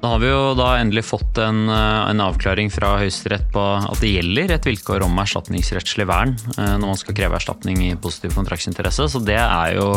Da 0.00 0.08
har 0.08 0.20
vi 0.22 0.30
jo 0.30 0.54
da 0.56 0.78
endelig 0.80 1.02
fått 1.04 1.38
en, 1.38 1.68
eh, 1.68 2.10
en 2.10 2.20
avklaring 2.24 2.70
fra 2.72 2.94
Høyesterett 3.02 3.50
på 3.52 3.64
at 3.84 4.00
det 4.00 4.14
gjelder 4.14 4.54
et 4.54 4.64
vilkår 4.64 5.04
om 5.04 5.18
erstatningsrettslig 5.20 6.06
vern 6.08 6.32
eh, 6.56 6.76
når 6.80 6.86
man 6.86 7.00
skal 7.02 7.16
kreve 7.18 7.36
erstatning 7.36 7.82
i 7.84 7.90
positiv 8.00 8.32
kontraktsinteresse, 8.38 9.10
så 9.12 9.20
det 9.20 9.36
er 9.36 9.76
jo 9.76 9.90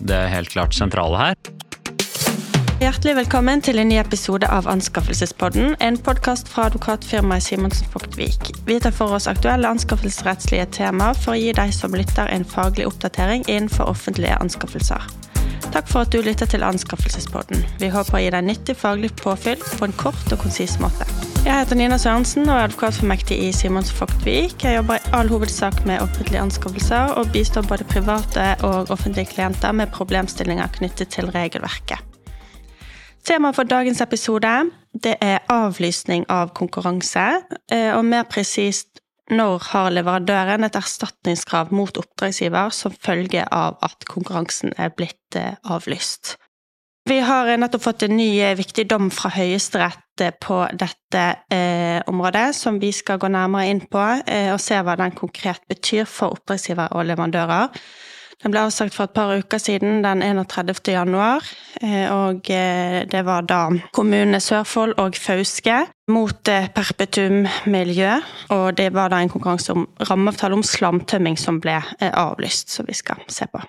det 0.00 0.22
helt 0.32 0.48
klart 0.48 0.72
sentrale 0.72 1.20
her. 1.20 1.36
Hjertelig 2.80 3.18
velkommen 3.18 3.60
til 3.60 3.76
en 3.82 3.90
ny 3.92 3.98
episode 4.00 4.48
av 4.48 4.64
Anskaffelsespodden, 4.72 5.74
en 5.84 6.00
podkast 6.00 6.48
fra 6.48 6.70
advokatfirmaet 6.70 7.44
Simonsen 7.44 7.92
Fogtvik. 7.92 8.54
Vi 8.64 8.80
tar 8.80 8.96
for 8.96 9.12
oss 9.12 9.28
aktuelle 9.28 9.68
anskaffelsesrettslige 9.68 10.70
temaer 10.72 11.12
for 11.20 11.36
å 11.36 11.40
gi 11.42 11.52
deg 11.52 11.76
som 11.76 11.92
lytter 11.92 12.32
en 12.32 12.48
faglig 12.48 12.88
oppdatering 12.88 13.44
innenfor 13.44 13.92
offentlige 13.92 14.40
anskaffelser. 14.40 15.19
Takk 15.70 15.86
for 15.86 16.02
at 16.02 16.10
du 16.10 16.18
lytter 16.18 16.48
til 16.50 16.64
Anskaffelsespodden. 16.66 17.60
Vi 17.78 17.88
håper 17.94 18.16
å 18.18 18.20
gi 18.24 18.30
deg 18.34 18.42
nyttig 18.42 18.74
faglig 18.74 19.12
påfyll 19.20 19.60
på 19.62 19.86
en 19.86 19.94
kort 19.94 20.32
og 20.34 20.40
konsis 20.42 20.74
måte. 20.82 21.06
Jeg 21.44 21.54
heter 21.54 21.78
Nina 21.78 21.96
Sørensen 21.98 22.48
og 22.48 22.56
er 22.56 22.66
advokat 22.66 22.98
for 22.98 23.08
mektig 23.08 23.38
i 23.38 23.52
Simons 23.54 23.92
Fogtvik. 23.94 24.64
Jeg 24.66 24.80
jobber 24.80 24.98
i 24.98 25.12
all 25.16 25.30
hovedsak 25.30 25.84
med 25.86 26.02
offentlige 26.02 26.42
anskaffelser 26.42 27.14
og 27.16 27.30
bistår 27.32 27.68
både 27.70 27.86
private 27.88 28.48
og 28.66 28.90
offentlige 28.90 29.30
klienter 29.30 29.72
med 29.72 29.94
problemstillinger 29.94 30.74
knyttet 30.74 31.14
til 31.14 31.30
regelverket. 31.30 32.02
Temaet 33.24 33.56
for 33.56 33.68
dagens 33.68 34.02
episode 34.02 34.52
det 35.04 35.14
er 35.22 35.44
avlysning 35.52 36.26
av 36.28 36.50
konkurranse, 36.56 37.26
eh, 37.70 37.92
og 37.94 38.04
mer 38.04 38.26
presist 38.26 38.99
når 39.30 39.66
har 39.70 39.90
leverandøren 39.94 40.66
et 40.66 40.76
erstatningskrav 40.78 41.72
mot 41.74 41.96
oppdragsgiver 42.00 42.74
som 42.74 42.94
følge 42.94 43.46
av 43.54 43.78
at 43.86 44.06
konkurransen 44.10 44.74
er 44.78 44.92
blitt 44.94 45.38
eh, 45.38 45.56
avlyst. 45.64 46.36
Vi 47.08 47.16
har 47.24 47.48
nettopp 47.58 47.82
fått 47.82 48.04
en 48.06 48.16
ny 48.18 48.28
eh, 48.42 48.56
viktig 48.58 48.84
dom 48.90 49.08
fra 49.14 49.32
Høyesterett 49.32 50.24
på 50.44 50.58
dette 50.76 51.22
eh, 51.50 51.98
området, 52.10 52.50
som 52.54 52.76
vi 52.82 52.92
skal 52.92 53.18
gå 53.22 53.30
nærmere 53.32 53.70
inn 53.72 53.80
på 53.88 54.02
eh, 54.26 54.50
og 54.52 54.60
se 54.60 54.76
hva 54.84 54.98
den 55.00 55.16
konkret 55.16 55.64
betyr 55.70 56.04
for 56.04 56.36
oppdragsgiver 56.36 56.92
og 56.92 57.08
leverandører. 57.08 57.72
Den 58.40 58.54
ble 58.54 58.62
avsagt 58.64 58.94
for 58.96 59.04
et 59.04 59.12
par 59.12 59.34
uker 59.36 59.60
siden, 59.60 60.00
den 60.04 60.22
31. 60.24 60.80
januar. 60.88 61.44
Eh, 61.82 62.06
og 62.08 62.48
eh, 62.50 63.02
det 63.10 63.20
var 63.26 63.44
da 63.44 63.66
kommunene 63.92 64.40
Sørfold 64.40 64.96
og 65.02 65.18
Fauske 65.20 65.82
mot 66.08 66.48
eh, 66.48 66.70
Perpetum 66.72 67.44
miljø. 67.68 68.14
Og 68.56 68.78
det 68.80 68.94
var 68.96 69.12
da 69.12 69.20
en 69.20 69.32
konkurranse 69.32 69.76
om 69.76 69.84
rammeavtale 70.08 70.56
om 70.56 70.64
slamtømming 70.64 71.36
som 71.40 71.60
ble 71.60 71.76
avlyst, 72.00 72.72
som 72.72 72.88
vi 72.88 72.96
skal 72.96 73.20
se 73.28 73.48
på. 73.52 73.60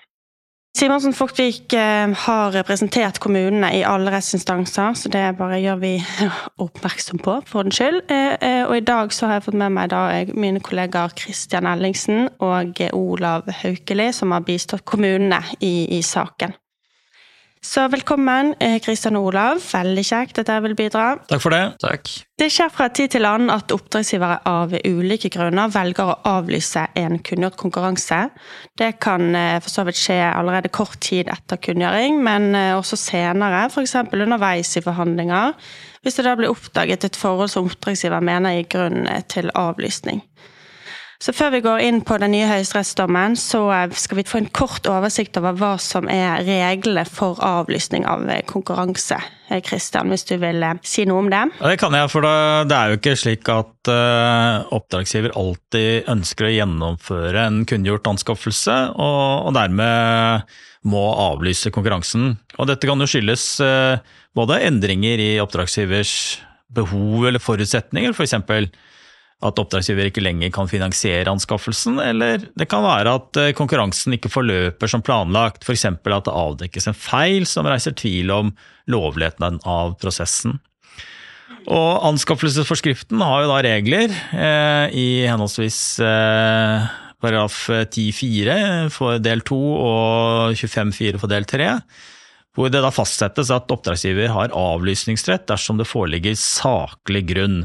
Simonsen 0.72 1.12
Fogtvik 1.12 1.74
eh, 1.76 2.12
har 2.16 2.54
representert 2.54 3.18
kommunene 3.20 3.68
i 3.76 3.82
alle 3.84 4.10
rettsinstanser, 4.14 4.94
så 4.96 5.10
det 5.12 5.26
bare 5.36 5.60
gjør 5.60 5.82
vi 5.82 5.90
oppmerksom 6.64 7.20
på, 7.20 7.34
for 7.46 7.68
den 7.68 7.76
skyld. 7.76 8.00
Eh, 8.08 8.32
eh, 8.40 8.62
og 8.64 8.78
i 8.78 8.86
dag 8.88 9.12
så 9.12 9.28
har 9.28 9.36
jeg 9.36 9.46
fått 9.50 9.60
med 9.60 9.76
meg 9.76 9.92
da 9.92 10.00
mine 10.32 10.64
kollegaer 10.64 11.12
Kristian 11.18 11.68
Ellingsen 11.68 12.30
og 12.40 12.80
Olav 12.96 13.52
Haukeli, 13.60 14.08
som 14.16 14.32
har 14.32 14.48
bistått 14.48 14.86
kommunene 14.88 15.42
i, 15.60 15.98
i 15.98 16.00
saken. 16.02 16.56
Så 17.62 17.84
velkommen, 17.86 18.56
Kristian 18.82 19.14
og 19.20 19.28
Olav. 19.30 19.60
Veldig 19.62 20.02
kjekt 20.02 20.40
at 20.42 20.48
dere 20.48 20.64
vil 20.64 20.74
bidra. 20.74 21.12
Takk 21.30 21.42
for 21.44 21.54
det. 21.54 21.60
Takk. 21.78 22.10
Det 22.42 22.48
skjer 22.50 22.72
fra 22.74 22.88
tid 22.90 23.12
til 23.14 23.26
annen 23.28 23.52
at 23.54 23.70
oppdragsgivere 23.70 24.40
av 24.50 24.74
ulike 24.82 25.30
grunner 25.30 25.70
velger 25.70 26.10
å 26.10 26.16
avlyse 26.26 26.82
en 26.98 27.20
kunngjort 27.22 27.54
konkurranse. 27.60 28.18
Det 28.78 28.96
kan 29.04 29.30
eh, 29.38 29.60
for 29.62 29.70
så 29.70 29.84
vidt 29.86 30.00
skje 30.00 30.18
allerede 30.26 30.72
kort 30.74 30.98
tid 31.06 31.30
etter 31.30 31.60
kunngjøring, 31.62 32.18
men 32.26 32.50
eh, 32.58 32.72
også 32.74 32.98
senere, 32.98 33.68
f.eks. 33.70 33.94
underveis 34.10 34.74
i 34.74 34.82
forhandlinger, 34.82 35.54
hvis 36.02 36.18
det 36.18 36.26
da 36.26 36.34
blir 36.40 36.50
oppdaget 36.50 37.06
et 37.06 37.20
forhold 37.20 37.54
som 37.54 37.70
oppdragsgiver 37.70 38.26
mener 38.26 38.58
gir 38.58 38.70
grunn 38.74 39.06
til 39.30 39.54
avlysning. 39.54 40.24
Så 41.22 41.30
før 41.30 41.52
vi 41.54 41.60
går 41.62 41.82
inn 41.86 42.00
på 42.02 42.16
den 42.18 42.32
nye 42.34 42.48
høyesterettsdommen, 42.50 43.36
så 43.38 43.60
eh, 43.70 43.92
skal 43.94 44.18
vi 44.18 44.24
få 44.26 44.40
en 44.40 44.48
kort 44.50 44.88
oversikt 44.90 45.38
over 45.38 45.54
hva 45.54 45.76
som 45.78 46.08
er 46.10 46.42
reglene 46.48 47.04
for 47.06 47.38
avlysning 47.46 48.08
av 48.10 48.26
eh, 48.26 48.42
konkurranse. 48.48 49.20
Kristian, 49.62 50.08
eh, 50.08 50.16
hvis 50.16 50.26
du 50.26 50.34
vil 50.42 50.66
si 50.82 51.06
noe 51.06 51.22
om 51.22 51.30
det? 51.30 51.44
Det 51.60 51.78
kan 51.78 51.94
jeg, 51.94 52.10
for 52.10 52.26
det 52.26 52.74
er 52.74 52.90
jo 52.90 52.98
ikke 52.98 53.14
slik 53.20 53.52
at 53.54 53.92
oppdragsgiver 54.74 55.34
alltid 55.38 56.10
ønsker 56.10 56.48
å 56.48 56.52
gjennomføre 56.56 57.46
en 57.46 57.62
kunngjort 57.70 58.10
anskaffelse, 58.16 58.78
og, 58.98 59.52
dermed 59.54 60.50
må 60.90 61.02
avlyse 61.28 61.70
konkurransen. 61.70 62.32
Og 62.58 62.66
dette 62.66 62.88
kan 62.88 62.98
jo 62.98 63.06
skyldes 63.06 63.44
både 64.34 64.62
endringer 64.66 65.22
i 65.22 65.34
oppdragsgivers 65.42 66.16
behov 66.74 67.28
eller 67.28 67.42
forutsetninger, 67.42 68.16
f.eks. 68.16 68.40
For 68.48 68.66
at 69.42 69.58
oppdragsgiver 69.58 70.08
ikke 70.08 70.22
lenger 70.22 70.52
kan 70.54 70.70
finansiere 70.70 71.30
anskaffelsen, 71.32 71.98
eller 72.02 72.44
det 72.58 72.68
kan 72.70 72.84
være 72.84 73.16
at 73.18 73.40
eh, 73.40 73.54
konkurransen 73.58 74.14
ikke 74.16 74.30
forløper 74.32 74.90
som 74.90 75.02
planlagt, 75.04 75.66
f.eks. 75.66 75.86
at 75.90 76.28
det 76.28 76.36
avdekkes 76.42 76.90
en 76.90 76.98
feil 76.98 77.46
som 77.48 77.66
reiser 77.66 77.96
tvil 77.98 78.30
om 78.34 78.52
lovligheten 78.90 79.58
av 79.68 79.96
prosessen. 80.02 80.60
Og 81.70 82.06
Anskaffelsesforskriften 82.08 83.20
har 83.22 83.44
jo 83.44 83.50
da 83.50 83.60
regler 83.66 84.14
eh, 84.34 84.94
i 84.98 85.06
henholdsvis 85.30 85.82
eh, 86.02 86.88
paragraf 87.22 87.68
10-4 87.70 88.56
for 88.94 89.22
del 89.22 89.44
2 89.46 89.60
og 89.74 90.56
25-4 90.58 91.22
for 91.22 91.30
del 91.30 91.46
3, 91.46 91.68
hvor 92.56 92.72
det 92.72 92.82
da 92.84 92.90
fastsettes 92.92 93.52
at 93.54 93.70
oppdragsgiver 93.72 94.32
har 94.34 94.54
avlysningsrett 94.58 95.46
dersom 95.50 95.78
det 95.78 95.88
foreligger 95.88 96.34
saklig 96.38 97.24
grunn. 97.30 97.62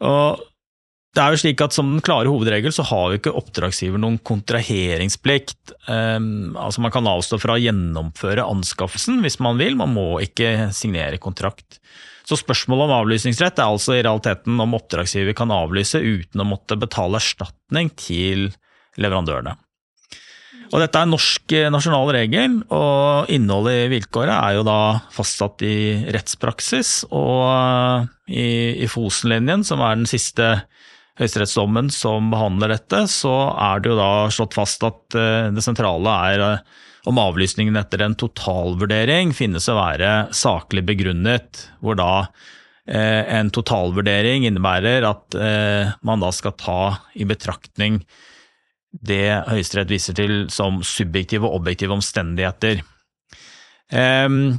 Og 0.00 0.46
det 1.10 1.22
er 1.22 1.34
jo 1.34 1.40
slik 1.42 1.62
at 1.64 1.74
Som 1.74 1.88
den 1.94 2.04
klare 2.04 2.30
hovedregel 2.30 2.72
så 2.74 2.84
har 2.86 3.10
jo 3.10 3.18
ikke 3.18 3.34
oppdragsgiver 3.38 4.00
noen 4.00 4.20
kontraheringsplikt. 4.22 5.74
Um, 5.88 6.54
altså 6.58 6.84
Man 6.84 6.94
kan 6.94 7.08
avstå 7.10 7.40
fra 7.42 7.56
å 7.56 7.62
gjennomføre 7.62 8.46
anskaffelsen 8.46 9.18
hvis 9.24 9.40
man 9.42 9.58
vil, 9.60 9.78
man 9.78 9.92
må 9.96 10.06
ikke 10.22 10.70
signere 10.76 11.18
kontrakt. 11.22 11.80
Så 12.28 12.38
Spørsmålet 12.38 12.86
om 12.86 12.96
avlysningsrett 13.00 13.58
er 13.58 13.72
altså 13.72 13.96
i 13.96 14.04
realiteten 14.04 14.60
om 14.62 14.76
oppdragsgiver 14.78 15.34
kan 15.34 15.50
avlyse 15.50 15.98
uten 15.98 16.44
å 16.44 16.46
måtte 16.46 16.78
betale 16.78 17.18
erstatning 17.18 17.90
til 17.98 18.52
leverandørene. 19.00 19.56
Og 20.70 20.78
Dette 20.78 21.00
er 21.02 21.08
norsk 21.10 21.52
eh, 21.56 21.70
nasjonal 21.72 22.12
regel, 22.14 22.60
og 22.70 23.30
innholdet 23.32 23.86
i 23.86 23.88
vilkåret 23.96 24.36
er 24.36 24.58
jo 24.58 24.66
da 24.66 25.00
fastsatt 25.10 25.64
i 25.66 25.78
rettspraksis. 26.14 26.92
Og 27.10 27.40
eh, 27.50 28.04
i, 28.30 28.50
i 28.86 28.90
Fosen-linjen, 28.90 29.66
som 29.66 29.82
er 29.82 29.98
den 29.98 30.06
siste 30.10 30.52
høyesterettsdommen 31.18 31.90
som 31.92 32.30
behandler 32.32 32.76
dette, 32.76 33.02
så 33.10 33.34
er 33.58 33.82
det 33.82 33.90
jo 33.90 33.98
da 33.98 34.12
slått 34.32 34.54
fast 34.58 34.86
at 34.86 35.18
eh, 35.18 35.50
det 35.56 35.66
sentrale 35.66 36.14
er 36.30 36.46
om 37.10 37.18
avlysningen 37.18 37.80
etter 37.80 38.04
en 38.04 38.14
totalvurdering 38.20 39.34
finnes 39.34 39.66
å 39.72 39.78
være 39.78 40.30
saklig 40.36 40.84
begrunnet, 40.86 41.66
hvor 41.80 41.96
da 41.98 42.12
en 42.90 43.50
totalvurdering 43.54 44.42
innebærer 44.48 45.04
at 45.06 45.36
man 46.02 46.22
da 46.24 46.30
skal 46.34 46.56
ta 46.58 46.80
i 47.14 47.26
betraktning 47.28 48.00
det 48.90 49.44
Høyesterett 49.46 49.92
viser 49.92 50.16
til 50.18 50.48
som 50.52 50.80
subjektive 50.86 51.46
og 51.46 51.60
objektive 51.60 51.94
omstendigheter. 51.94 52.82
Um, 53.90 54.58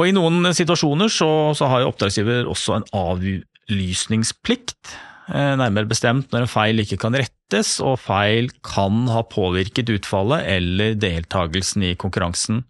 og 0.00 0.08
I 0.08 0.14
noen 0.16 0.48
situasjoner 0.56 1.12
så, 1.12 1.52
så 1.56 1.68
har 1.68 1.82
jo 1.82 1.90
oppdragsgiver 1.90 2.48
også 2.48 2.78
en 2.78 2.86
avlysningsplikt, 2.96 4.94
eh, 5.28 5.54
nærmere 5.60 5.90
bestemt 5.90 6.32
når 6.32 6.46
en 6.46 6.52
feil 6.52 6.80
ikke 6.80 7.00
kan 7.02 7.16
rettes 7.18 7.74
og 7.84 7.98
feil 8.00 8.48
kan 8.64 9.04
ha 9.12 9.20
påvirket 9.28 9.92
utfallet 9.92 10.46
eller 10.48 10.96
deltakelsen 10.96 11.84
i 11.90 11.96
konkurransen. 12.00 12.62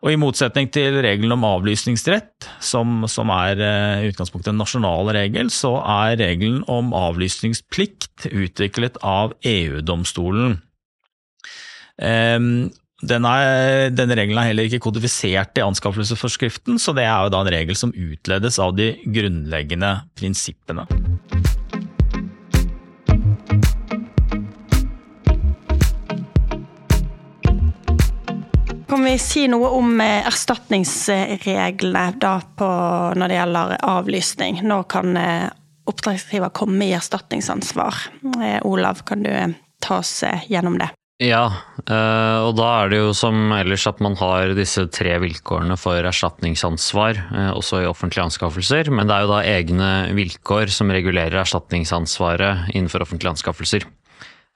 Og 0.00 0.14
I 0.14 0.16
motsetning 0.16 0.70
til 0.72 0.96
regelen 1.04 1.34
om 1.34 1.44
avlysningsrett, 1.44 2.46
som, 2.64 3.04
som 3.10 3.28
er 3.34 3.60
eh, 3.60 4.04
i 4.06 4.12
utgangspunktet 4.14 4.54
en 4.54 4.60
nasjonal 4.62 5.12
regel, 5.12 5.52
så 5.52 5.74
er 5.82 6.16
regelen 6.22 6.62
om 6.72 6.94
avlysningsplikt 6.96 8.30
utviklet 8.30 8.96
av 9.04 9.36
EU-domstolen. 9.44 10.56
Um, 12.00 12.70
denne, 13.04 13.34
denne, 13.92 14.16
regelen 14.16 14.40
er 14.40 14.50
heller 14.50 14.68
ikke 14.68 14.80
kodifisert 14.86 15.60
i 15.60 15.64
anskaffelsesforskriften, 15.66 16.80
så 16.80 16.96
det 16.96 17.04
er 17.04 17.26
jo 17.26 17.34
da 17.36 17.44
en 17.44 17.52
regel 17.52 17.76
som 17.76 17.92
utledes 17.92 18.56
av 18.60 18.72
de 18.80 18.94
grunnleggende 19.04 19.98
prinsippene. 20.16 20.88
Kan 28.90 29.04
vi 29.06 29.12
si 29.22 29.44
noe 29.46 29.68
om 29.78 30.00
eh, 30.02 30.26
erstatningsreglene 30.26 32.08
da 32.18 32.32
på, 32.58 32.70
når 33.14 33.30
det 33.30 33.36
gjelder 33.36 33.74
avlysning? 33.86 34.56
Nå 34.66 34.80
kan 34.90 35.14
eh, 35.14 35.46
oppdragsgiver 35.86 36.50
komme 36.50 36.88
i 36.88 36.96
erstatningsansvar? 36.98 38.00
Eh, 38.34 38.56
Olav, 38.66 39.04
kan 39.06 39.22
du 39.22 39.30
ta 39.78 40.00
oss 40.02 40.24
gjennom 40.50 40.80
det? 40.82 40.90
Ja, 41.20 41.52
og 41.84 42.54
da 42.56 42.66
er 42.80 42.88
det 42.88 42.98
jo 43.02 43.10
som 43.12 43.52
ellers 43.52 43.84
at 43.84 43.98
man 44.00 44.14
har 44.16 44.54
disse 44.56 44.86
tre 44.88 45.18
vilkårene 45.20 45.76
for 45.76 46.00
erstatningsansvar, 46.08 47.20
også 47.52 47.82
i 47.82 47.88
offentlige 47.90 48.24
anskaffelser. 48.24 48.88
Men 48.88 49.04
det 49.04 49.18
er 49.18 49.26
jo 49.26 49.32
da 49.34 49.42
egne 49.44 49.90
vilkår 50.16 50.72
som 50.72 50.88
regulerer 50.88 51.42
erstatningsansvaret 51.42 52.72
innenfor 52.72 53.04
offentlige 53.04 53.34
anskaffelser. 53.36 53.84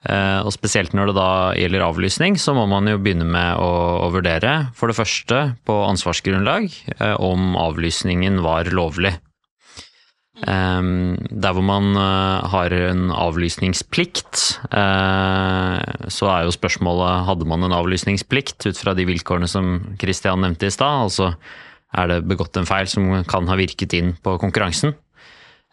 Eh, 0.05 0.39
og 0.45 0.53
spesielt 0.53 0.93
når 0.93 1.11
det 1.11 1.17
da 1.17 1.29
gjelder 1.57 1.85
avlysning, 1.85 2.39
så 2.41 2.53
må 2.57 2.67
man 2.69 2.89
jo 2.89 2.99
begynne 3.01 3.27
med 3.27 3.61
å, 3.61 3.69
å 4.05 4.09
vurdere, 4.13 4.69
for 4.77 4.91
det 4.91 4.97
første 4.99 5.41
på 5.65 5.77
ansvarsgrunnlag, 5.89 6.69
om 7.19 7.55
avlysningen 7.59 8.43
var 8.45 8.69
lovlig. 8.73 9.15
Um, 10.35 11.15
der 11.31 11.53
hvor 11.55 11.63
man 11.63 11.93
uh, 11.95 12.43
har 12.51 12.73
en 12.75 13.07
avlysningsplikt, 13.15 14.41
så 16.11 16.27
er 16.27 16.41
jo 16.43 16.51
spørsmålet 16.51 17.23
hadde 17.29 17.47
man 17.47 17.63
en 17.63 17.75
avlysningsplikt 17.77 18.67
ut 18.67 18.81
fra 18.81 18.93
de 18.97 19.07
vilkårene 19.07 19.47
som 19.47 19.77
Christian 20.01 20.43
nevnte 20.43 20.67
i 20.67 20.75
stad. 20.75 21.07
Altså 21.07 21.31
er 21.95 22.11
det 22.11 22.25
begått 22.27 22.57
en 22.59 22.67
feil 22.67 22.89
som 22.91 23.07
kan 23.29 23.47
ha 23.47 23.57
virket 23.59 23.95
inn 23.97 24.13
på 24.23 24.35
konkurransen. 24.41 24.95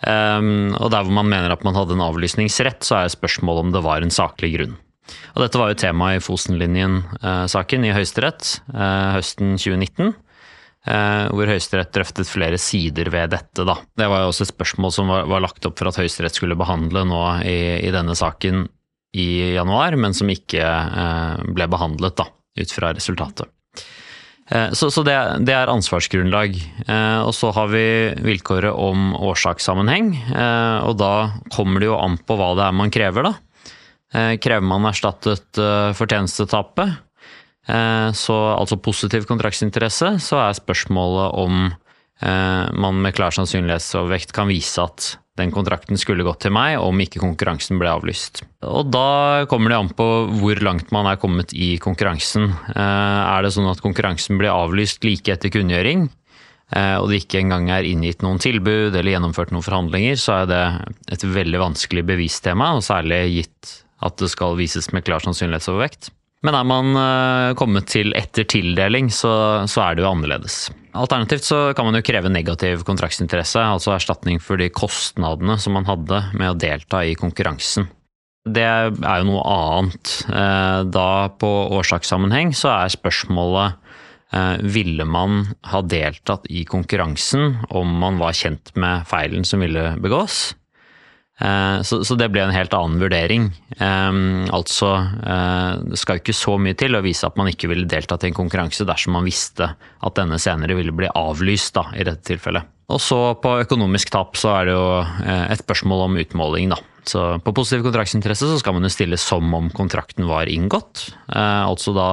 Um, 0.03 0.73
og 0.79 0.91
der 0.91 1.05
hvor 1.07 1.15
man 1.15 1.31
mener 1.31 1.53
at 1.55 1.63
man 1.67 1.77
hadde 1.79 1.95
en 1.95 2.05
avlysningsrett, 2.05 2.83
så 2.83 3.03
er 3.03 3.13
spørsmålet 3.13 3.69
om 3.69 3.77
det 3.77 3.85
var 3.85 4.03
en 4.03 4.15
saklig 4.15 4.55
grunn. 4.57 4.75
Og 5.35 5.43
dette 5.43 5.59
var 5.59 5.71
jo 5.71 5.79
tema 5.83 6.13
i 6.15 6.23
Fosenlinjen-saken 6.23 7.87
uh, 7.87 7.89
i 7.89 7.95
Høyesterett 7.95 8.53
høsten 8.73 9.57
2019. 9.59 10.13
Eh, 10.83 11.25
hvor 11.31 11.47
Høyesterett 11.47 11.93
drøftet 11.95 12.27
flere 12.27 12.59
sider 12.59 13.07
ved 13.15 13.31
dette. 13.31 13.63
Da. 13.63 13.77
Det 13.99 14.09
var 14.11 14.25
jo 14.25 14.33
også 14.33 14.49
et 14.49 14.51
spørsmål 14.51 14.95
som 14.95 15.13
var, 15.13 15.29
var 15.31 15.45
lagt 15.45 15.67
opp 15.69 15.77
for 15.79 15.91
at 15.93 15.99
Høyesterett 16.01 16.35
skulle 16.35 16.59
behandle 16.59 17.05
nå 17.07 17.23
i, 17.47 17.59
i, 17.87 17.93
denne 17.95 18.17
saken 18.19 18.65
i 19.15 19.29
januar, 19.55 19.95
men 20.01 20.17
som 20.17 20.31
ikke 20.33 20.63
eh, 20.63 21.45
ble 21.55 21.69
behandlet 21.71 22.17
da, 22.19 22.27
ut 22.59 22.75
fra 22.75 22.91
resultatet. 22.97 23.47
Eh, 24.53 24.73
så, 24.73 24.91
så 24.91 25.05
det, 25.07 25.15
det, 25.47 25.55
er 25.57 25.73
ansvarsgrunnlag. 25.73 26.57
Eh, 26.87 27.21
og 27.25 27.33
så 27.37 27.53
har 27.57 27.71
vi 27.73 27.85
vilkåret 28.25 28.75
om 28.75 29.13
årsakssammenheng. 29.17 30.13
Eh, 30.29 30.79
og 30.89 30.99
da 31.01 31.15
kommer 31.55 31.81
det 31.81 31.89
jo 31.89 32.01
an 32.01 32.19
på 32.21 32.37
hva 32.39 32.53
det 32.59 32.67
er 32.67 32.77
man 32.77 32.93
krever, 32.93 33.31
da. 33.31 33.35
Krever 34.13 34.61
man 34.69 34.85
erstattet 34.85 35.57
fortjenestetapet? 35.97 36.99
Eh, 37.73 38.09
så 38.13 38.35
altså 38.59 38.77
positiv 38.77 39.25
kontraktsinteresse, 39.31 40.19
så 40.21 40.43
er 40.43 40.59
spørsmålet 40.59 41.39
om 41.41 41.71
man 42.23 43.01
med 43.03 43.17
klar 43.17 43.35
sannsynlighetsovervekt 43.35 44.31
kan 44.37 44.47
vise 44.47 44.79
at 44.79 45.07
den 45.41 45.53
kontrakten 45.55 45.97
skulle 46.01 46.27
gått 46.27 46.43
til 46.45 46.53
meg 46.53 46.77
om 46.83 46.99
ikke 47.01 47.23
konkurransen 47.23 47.79
ble 47.81 47.89
avlyst. 47.93 48.43
Og 48.69 48.91
da 48.93 49.45
kommer 49.51 49.73
det 49.73 49.79
an 49.81 49.93
på 49.97 50.09
hvor 50.41 50.61
langt 50.65 50.93
man 50.93 51.09
er 51.09 51.21
kommet 51.21 51.55
i 51.57 51.75
konkurransen. 51.83 52.51
Eh, 52.75 53.21
er 53.23 53.45
det 53.45 53.55
sånn 53.55 53.71
at 53.71 53.81
konkurransen 53.85 54.41
blir 54.41 54.53
avlyst 54.53 55.05
like 55.09 55.33
etter 55.33 55.53
kunngjøring, 55.53 56.11
og 56.73 57.11
det 57.11 57.19
ikke 57.21 57.43
engang 57.43 57.67
er 57.69 57.85
inngitt 57.85 58.23
noen 58.25 58.39
tilbud 58.41 58.95
eller 58.95 59.13
gjennomført 59.13 59.51
noen 59.53 59.65
forhandlinger, 59.67 60.17
så 60.17 60.39
er 60.39 60.47
det 60.49 60.61
et 61.13 61.27
veldig 61.29 61.61
vanskelig 61.61 62.01
bevistema, 62.09 62.71
og 62.73 62.87
særlig 62.87 63.19
gitt 63.35 63.75
at 64.01 64.17
det 64.23 64.31
skal 64.33 64.57
vises 64.57 64.89
med 64.97 65.05
klar 65.05 65.21
sannsynlighetsovervekt. 65.21 66.09
Men 66.43 66.57
er 66.59 66.67
man 66.67 66.97
uh, 66.99 67.55
kommet 67.59 67.87
til 67.93 68.15
etter 68.19 68.47
tildeling, 68.51 69.13
så, 69.15 69.63
så, 69.71 69.85
er 69.85 69.97
det 69.97 70.03
jo 70.03 70.11
annerledes. 70.11 70.65
Alternativt 70.99 71.47
så 71.47 71.61
kan 71.77 71.87
man 71.87 71.97
jo 71.97 72.05
kreve 72.05 72.33
negativ 72.33 72.83
kontraktsinteresse, 72.89 73.63
altså 73.63 73.95
erstatning 73.95 74.43
for 74.43 74.59
de 74.61 74.67
kostnadene 74.75 75.57
som 75.63 75.79
man 75.79 75.87
hadde 75.89 76.19
med 76.35 76.51
å 76.51 76.59
delta 76.59 77.05
i 77.07 77.15
konkurransen. 77.19 77.87
Det 78.43 78.65
er 78.67 78.91
jo 78.91 79.29
noe 79.29 79.43
annet. 79.47 80.17
Uh, 80.27 80.83
da 80.91 81.31
på 81.39 81.51
årsakssammenheng 81.79 82.51
så 82.59 82.73
er 82.75 82.97
spørsmålet 82.97 83.79
uh, 84.35 84.59
ville 84.67 85.07
man 85.07 85.45
ha 85.71 85.85
deltatt 85.87 86.51
i 86.51 86.67
konkurransen 86.67 87.63
om 87.71 87.95
man 88.03 88.19
var 88.19 88.35
kjent 88.35 88.75
med 88.75 89.07
feilen 89.07 89.47
som 89.47 89.63
ville 89.63 89.93
begås? 90.03 90.57
Eh, 91.41 91.83
så, 91.83 92.03
så, 92.05 92.17
det 92.19 92.29
ble 92.33 92.45
en 92.45 92.55
helt 92.55 92.75
annen 92.77 93.01
vurdering. 93.01 93.49
Um, 93.79 94.45
altså, 94.53 94.93
uh, 95.01 95.81
det 95.89 95.99
skal 96.01 96.21
ikke 96.21 96.37
så 96.37 96.59
mye 96.61 96.77
til 96.79 96.95
å 96.95 97.03
vise 97.05 97.27
at 97.27 97.39
man 97.41 97.49
ikke 97.51 97.71
ville 97.73 97.89
deltatt 97.89 98.27
i 98.27 98.31
en 98.31 98.37
konkurranse 98.37 98.87
dersom 98.89 99.17
man 99.17 99.27
visste 99.27 99.73
at 99.73 100.19
denne 100.19 100.39
senere 100.43 100.77
ville 100.79 100.95
bli 100.95 101.09
avlyst, 101.09 101.75
da, 101.79 101.89
i 101.97 102.07
dette 102.07 102.27
tilfellet. 102.29 102.69
Og 102.93 103.01
så 103.01 103.19
på 103.41 103.57
økonomisk 103.63 104.11
tap 104.13 104.37
så 104.37 104.53
er 104.59 104.69
det 104.69 104.77
jo 104.77 104.89
uh, 105.01 105.45
et 105.49 105.63
spørsmål 105.65 106.09
om 106.11 106.19
utmåling, 106.23 106.75
da. 106.75 106.81
Så 107.09 107.23
på 107.43 107.51
positiv 107.57 107.89
kontraktsinteresse 107.89 108.47
så 108.47 108.61
skal 108.61 108.77
man 108.77 108.87
jo 108.87 108.93
stille 108.95 109.17
som 109.19 109.49
om 109.57 109.73
kontrakten 109.75 110.29
var 110.29 110.47
inngått. 110.53 111.09
Uh, 111.33 111.65
altså 111.65 111.97
da 111.97 112.11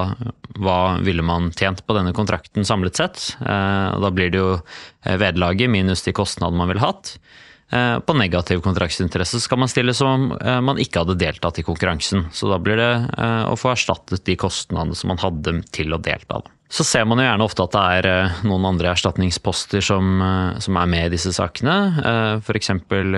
hva 0.58 0.80
ville 1.06 1.22
man 1.22 1.52
tjent 1.54 1.84
på 1.86 1.94
denne 1.94 2.16
kontrakten 2.16 2.66
samlet 2.66 2.98
sett? 2.98 3.28
da 3.40 4.10
blir 4.12 4.32
det 4.34 4.42
jo 4.42 4.48
vederlaget 5.06 5.72
minus 5.72 6.02
de 6.04 6.12
kostnadene 6.18 6.60
man 6.60 6.72
ville 6.74 6.84
hatt. 6.84 7.14
Eh, 7.70 8.00
på 8.00 8.14
negativ 8.18 8.62
kontraktsinteresse 8.66 9.40
skal 9.40 9.60
man 9.62 9.70
stille 9.70 9.94
som 9.94 10.10
om 10.10 10.38
eh, 10.42 10.62
man 10.62 10.80
ikke 10.82 11.04
hadde 11.04 11.20
deltatt 11.22 11.60
i 11.62 11.66
konkurransen. 11.66 12.26
Så 12.34 12.50
da 12.50 12.58
blir 12.62 12.80
det 12.82 12.94
eh, 13.14 13.44
å 13.46 13.58
få 13.60 13.76
erstattet 13.76 14.26
de 14.26 14.38
kostnadene 14.42 14.98
som 14.98 15.14
man 15.14 15.22
hadde 15.22 15.60
til 15.76 15.94
å 15.94 16.02
delta. 16.02 16.42
Så 16.70 16.86
ser 16.86 17.06
man 17.10 17.18
jo 17.18 17.26
gjerne 17.26 17.46
ofte 17.46 17.66
at 17.66 17.74
det 17.74 17.84
er 17.98 18.34
noen 18.46 18.68
andre 18.70 18.92
erstatningsposter 18.92 19.82
som, 19.82 20.22
som 20.62 20.78
er 20.78 20.92
med 20.92 21.08
i 21.08 21.16
disse 21.16 21.32
sakene. 21.34 21.78
F.eks. 22.46 22.70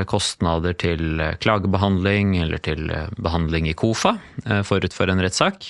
kostnader 0.07 0.77
til 0.79 1.19
klagebehandling 1.43 2.37
eller 2.45 2.63
til 2.63 2.87
behandling 3.19 3.67
i 3.67 3.75
KOFA 3.75 4.15
forut 4.63 4.95
for 4.95 5.11
en 5.11 5.19
rettssak. 5.19 5.67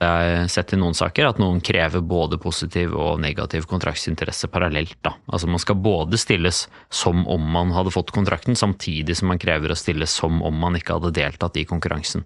Jeg 0.00 0.08
har 0.08 0.46
sett 0.48 0.72
i 0.72 0.78
noen 0.80 0.96
saker 0.96 1.26
at 1.28 1.40
noen 1.42 1.58
krever 1.60 2.00
både 2.00 2.38
positiv 2.40 2.94
og 2.96 3.18
negativ 3.20 3.66
kontraktsinteresse 3.68 4.48
parallelt. 4.48 4.96
Da. 5.04 5.12
Altså 5.28 5.50
Man 5.50 5.60
skal 5.60 5.76
både 5.76 6.16
stilles 6.20 6.62
som 6.88 7.26
om 7.28 7.44
man 7.52 7.74
hadde 7.76 7.92
fått 7.92 8.14
kontrakten, 8.16 8.56
samtidig 8.56 9.18
som 9.18 9.28
man 9.28 9.42
krever 9.42 9.74
å 9.74 9.76
stilles 9.76 10.14
som 10.22 10.40
om 10.40 10.56
man 10.56 10.78
ikke 10.78 10.96
hadde 10.96 11.12
deltatt 11.20 11.60
i 11.60 11.66
konkurransen. 11.68 12.24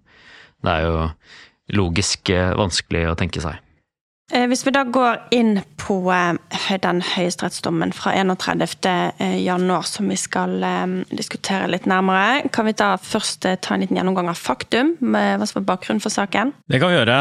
Det 0.62 0.70
er 0.70 0.86
jo 0.86 1.02
logisk 1.80 2.30
eh, 2.30 2.54
vanskelig 2.54 3.08
å 3.10 3.18
tenke 3.18 3.42
seg. 3.42 3.58
Eh, 4.32 4.46
hvis 4.48 4.62
vi 4.64 4.72
da 4.72 4.86
går 4.88 5.18
inn 5.36 5.58
på 5.76 5.98
eh, 6.08 6.70
den 6.80 7.02
høyesterettsdommen 7.04 7.92
fra 7.92 8.14
31. 8.16 8.88
Eh, 9.20 9.82
som 9.84 10.08
vi 10.08 10.16
skal 10.16 10.56
diskutere 11.12 11.68
litt 11.68 11.84
nærmere, 11.90 12.48
kan 12.48 12.64
vi 12.64 12.72
da 12.72 12.94
først 12.96 13.44
ta 13.44 13.74
en 13.74 13.84
liten 13.84 14.00
gjennomgang 14.00 14.30
av 14.32 14.40
faktum? 14.40 14.96
Hva 15.00 15.44
som 15.44 15.60
var 15.60 15.68
bakgrunnen 15.74 16.02
for 16.02 16.14
saken? 16.14 16.54
Det 16.70 16.80
kan 16.80 16.92
vi 16.92 16.96
gjøre. 16.96 17.18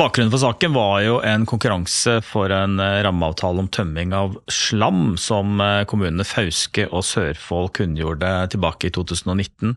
Bakgrunnen 0.00 0.32
for 0.32 0.40
saken 0.40 0.74
var 0.76 0.96
jo 1.04 1.20
en 1.24 1.46
konkurranse 1.48 2.18
for 2.24 2.52
en 2.52 2.80
rammeavtale 2.80 3.62
om 3.62 3.68
tømming 3.72 4.12
av 4.16 4.36
slam 4.52 5.16
som 5.20 5.60
kommunene 5.88 6.24
Fauske 6.28 6.88
og 6.88 7.04
Sørfold 7.08 7.74
kunngjorde 7.76 8.32
tilbake 8.52 8.88
i 8.88 8.94
2019. 8.96 9.76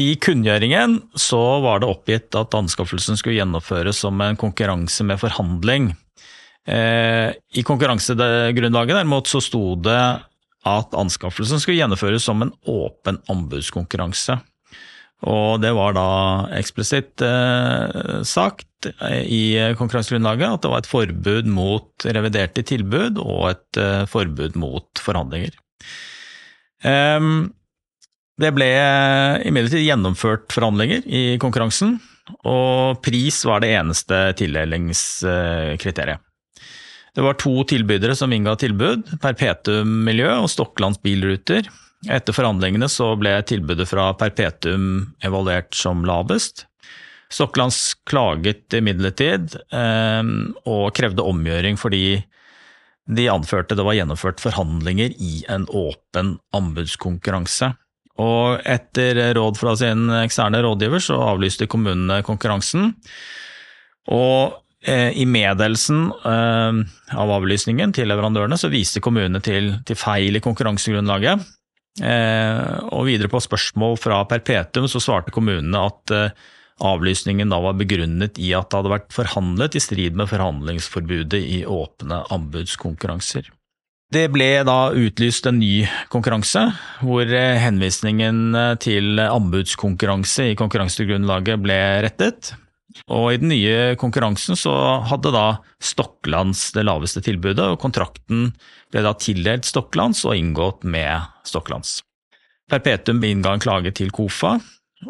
I 0.00 0.14
kunngjøringen 0.16 1.00
så 1.20 1.40
var 1.60 1.82
det 1.82 1.90
oppgitt 1.92 2.36
at 2.38 2.54
anskaffelsen 2.56 3.18
skulle 3.20 3.36
gjennomføres 3.36 3.98
som 4.04 4.20
en 4.24 4.38
konkurranse 4.40 5.04
med 5.04 5.20
forhandling. 5.20 5.90
Eh, 6.64 7.34
I 7.36 7.64
konkurransegrunnlaget 7.66 8.96
derimot 8.96 9.28
så 9.28 9.42
sto 9.44 9.74
det 9.84 10.00
at 10.62 10.96
anskaffelsen 10.96 11.60
skulle 11.60 11.80
gjennomføres 11.80 12.24
som 12.24 12.40
en 12.44 12.54
åpen 12.70 13.20
anbudskonkurranse. 13.32 14.38
Og 15.28 15.60
det 15.62 15.70
var 15.76 15.94
da 15.94 16.08
eksplisitt 16.58 17.22
eh, 17.22 18.22
sagt 18.26 18.88
i 19.28 19.44
konkurransegrunnlaget 19.78 20.56
at 20.56 20.64
det 20.64 20.72
var 20.72 20.82
et 20.82 20.90
forbud 20.90 21.50
mot 21.52 22.06
reviderte 22.08 22.64
tilbud 22.66 23.20
og 23.22 23.50
et 23.52 23.82
eh, 23.82 24.04
forbud 24.10 24.56
mot 24.58 25.02
forhandlinger. 25.04 25.54
Um, 26.82 27.52
det 28.40 28.52
ble 28.56 28.68
imidlertid 29.44 29.84
gjennomført 29.84 30.52
forhandlinger 30.54 31.04
i 31.04 31.22
konkurransen, 31.42 31.98
og 32.48 33.02
pris 33.04 33.42
var 33.48 33.62
det 33.62 33.74
eneste 33.76 34.24
tildelingskriteriet. 34.38 36.22
Det 37.12 37.20
var 37.20 37.36
to 37.36 37.52
tilbydere 37.68 38.16
som 38.16 38.32
innga 38.32 38.54
tilbud, 38.56 39.04
Perpetum 39.20 39.98
Miljø 40.06 40.30
og 40.38 40.48
Stokkelands 40.48 41.00
Bilruter. 41.02 41.66
Etter 42.08 42.34
forhandlingene 42.34 42.88
så 42.88 43.10
ble 43.20 43.34
tilbudet 43.46 43.84
fra 43.90 44.08
Perpetum 44.16 45.12
evaluert 45.22 45.76
som 45.76 46.06
lavest. 46.08 46.64
Stokkelands 47.32 47.94
klaget 48.08 48.72
imidlertid 48.76 49.58
eh, 49.76 50.32
og 50.68 50.88
krevde 50.96 51.24
omgjøring 51.28 51.76
fordi 51.80 52.22
de 53.12 53.28
anførte 53.28 53.76
det 53.76 53.84
var 53.84 53.96
gjennomført 53.98 54.40
forhandlinger 54.40 55.12
i 55.20 55.42
en 55.52 55.66
åpen 55.68 56.36
anbudskonkurranse. 56.56 57.74
Og 58.20 58.60
etter 58.68 59.20
råd 59.38 59.56
fra 59.56 59.72
sin 59.78 60.10
eksterne 60.20 60.60
rådgiver 60.64 61.00
så 61.00 61.16
avlyste 61.32 61.68
kommunene 61.70 62.20
konkurransen. 62.26 62.90
Og 64.12 64.58
eh, 64.84 65.16
i 65.16 65.24
meddelelsen 65.24 66.04
eh, 66.28 66.82
av 67.16 67.34
avlysningen 67.38 67.94
til 67.96 68.10
leverandørene 68.12 68.58
så 68.60 68.72
viste 68.72 69.00
kommunene 69.04 69.40
til, 69.44 69.78
til 69.88 69.98
feil 69.98 70.36
i 70.36 70.44
konkurransegrunnlaget. 70.44 71.48
Og 72.02 73.02
videre 73.04 73.28
på 73.28 73.36
spørsmål 73.44 73.98
fra 74.00 74.22
Perpetum 74.24 74.86
så 74.88 74.96
svarte 75.04 75.28
kommunene 75.28 75.76
at 75.76 76.12
avlysningen 76.80 77.52
da 77.52 77.58
var 77.60 77.76
begrunnet 77.76 78.38
i 78.40 78.54
at 78.56 78.70
det 78.70 78.78
hadde 78.80 78.94
vært 78.94 79.12
forhandlet 79.12 79.76
i 79.76 79.82
strid 79.84 80.16
med 80.16 80.30
forhandlingsforbudet 80.30 81.40
i 81.40 81.58
åpne 81.68 82.22
anbudskonkurranser. 82.32 83.50
Det 84.12 84.26
ble 84.28 84.48
da 84.68 84.92
utlyst 84.92 85.46
en 85.48 85.56
ny 85.56 85.86
konkurranse, 86.12 86.66
hvor 87.00 87.30
henvisningen 87.32 88.52
til 88.82 89.22
anbudskonkurranse 89.22 90.50
i 90.50 90.58
konkurransegrunnlaget 90.58 91.62
ble 91.64 91.78
rettet. 92.04 92.50
Og 93.08 93.30
i 93.32 93.38
den 93.40 93.52
nye 93.54 93.94
konkurransen 94.00 94.58
så 94.58 94.74
hadde 95.08 95.32
da 95.32 95.46
Stokklands 95.82 96.70
det 96.76 96.84
laveste 96.84 97.22
tilbudet, 97.24 97.64
og 97.64 97.80
kontrakten 97.80 98.50
ble 98.92 99.04
da 99.06 99.14
tildelt 99.16 99.64
Stokklands 99.68 100.26
og 100.28 100.36
inngått 100.36 100.84
med 100.84 101.24
Stokklands. 101.48 102.00
Perpetuum 102.70 103.22
innga 103.24 103.56
en 103.56 103.64
klage 103.64 103.94
til 103.96 104.12
KOFA, 104.14 104.58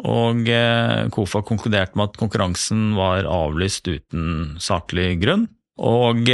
og 0.03 0.47
eh, 0.49 1.09
KOFA 1.13 1.43
konkluderte 1.45 1.99
med 1.99 2.11
at 2.11 2.21
konkurransen 2.21 2.93
var 2.97 3.27
avlyst 3.29 3.87
uten 3.91 4.55
saklig 4.63 5.17
grunn. 5.21 5.45
Og 5.81 6.27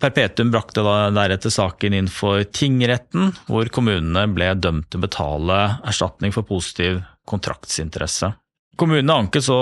Perpetum 0.00 0.50
brakte 0.52 0.82
da 0.84 0.96
deretter 1.16 1.52
saken 1.52 1.94
inn 1.96 2.10
for 2.12 2.42
tingretten, 2.44 3.30
hvor 3.48 3.68
kommunene 3.72 4.26
ble 4.32 4.50
dømt 4.56 4.90
til 4.92 5.00
å 5.00 5.04
betale 5.06 5.60
erstatning 5.88 6.34
for 6.34 6.44
positiv 6.48 6.98
kontraktsinteresse. 7.28 8.32
Kommunene 8.80 9.16
anket 9.22 9.46
så 9.48 9.60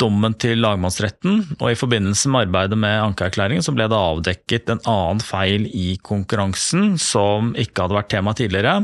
dommen 0.00 0.34
til 0.40 0.60
lagmannsretten, 0.62 1.42
og 1.60 1.68
i 1.70 1.78
forbindelse 1.78 2.30
med 2.32 2.48
arbeidet 2.48 2.78
med 2.80 2.98
ankeerklæringen 3.04 3.64
så 3.64 3.74
ble 3.76 3.86
det 3.90 3.98
avdekket 3.98 4.72
en 4.72 4.82
annen 4.88 5.22
feil 5.22 5.68
i 5.68 5.94
konkurransen 6.02 6.96
som 7.00 7.52
ikke 7.58 7.84
hadde 7.84 7.98
vært 8.00 8.12
tema 8.14 8.34
tidligere. 8.36 8.76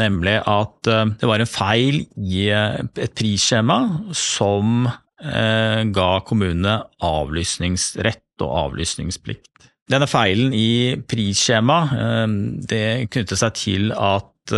Nemlig 0.00 0.36
at 0.48 0.88
eh, 0.88 1.06
det 1.20 1.28
var 1.28 1.42
en 1.42 1.50
feil 1.50 2.02
i 2.16 2.46
eh, 2.54 2.78
et 3.02 3.16
prisskjema 3.18 3.80
som 4.16 4.86
eh, 4.86 5.80
ga 5.90 6.10
kommunene 6.28 6.78
avlysningsrett 7.04 8.24
og 8.44 8.56
avlysningsplikt. 8.66 9.48
Denne 9.90 10.06
feilen 10.06 10.52
i 10.54 10.96
prisskjemaet 11.10 12.66
det 12.70 13.08
knyttet 13.10 13.40
seg 13.40 13.56
til 13.58 13.88
at 13.96 14.54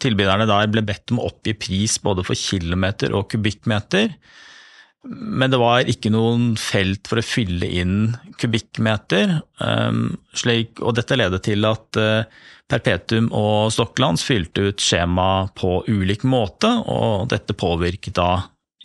tilbyderne 0.00 0.46
der 0.48 0.70
ble 0.72 0.82
bedt 0.84 1.12
om 1.12 1.20
å 1.20 1.26
oppgi 1.28 1.52
pris 1.56 1.98
både 2.04 2.24
for 2.24 2.36
kilometer 2.36 3.12
og 3.16 3.28
kubikkmeter. 3.32 4.14
Men 5.08 5.52
det 5.52 5.60
var 5.60 5.88
ikke 5.88 6.12
noen 6.12 6.54
felt 6.60 7.08
for 7.08 7.20
å 7.20 7.24
fylle 7.24 7.68
inn 7.80 8.14
kubikkmeter. 8.40 9.38
og 9.60 10.96
dette 10.96 11.20
ledet 11.20 11.42
til 11.48 11.68
at 11.68 12.00
Perpetuum 12.72 13.28
og 13.36 13.72
Stocklands 13.74 14.24
fylte 14.24 14.70
ut 14.70 14.80
skjema 14.80 15.48
på 15.58 15.82
ulik 15.90 16.24
måte, 16.24 16.70
og 16.88 17.28
dette 17.32 17.56
påvirket 17.58 18.16
da 18.16 18.30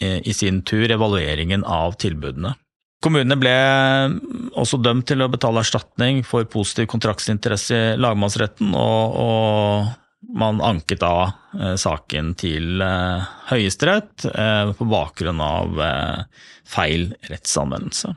eh, 0.02 0.20
i 0.28 0.34
sin 0.36 0.62
tur 0.68 0.92
evalueringen 0.92 1.64
av 1.64 1.96
tilbudene. 2.02 2.56
Kommunene 3.04 3.38
ble 3.38 3.54
også 4.58 4.80
dømt 4.82 5.06
til 5.12 5.22
å 5.22 5.30
betale 5.30 5.62
erstatning 5.62 6.24
for 6.26 6.48
positiv 6.50 6.88
kontraktsinteresse 6.90 7.78
i 7.94 7.98
lagmannsretten, 8.02 8.74
og, 8.74 9.18
og 9.22 10.32
man 10.34 10.62
anket 10.66 11.04
da 11.04 11.30
eh, 11.54 11.76
saken 11.78 12.34
til 12.40 12.82
eh, 12.82 13.28
Høyesterett 13.52 14.26
eh, 14.32 14.72
på 14.78 14.88
bakgrunn 14.90 15.44
av 15.44 15.78
feil 16.68 17.12
rettsanvendelse. 17.30 18.16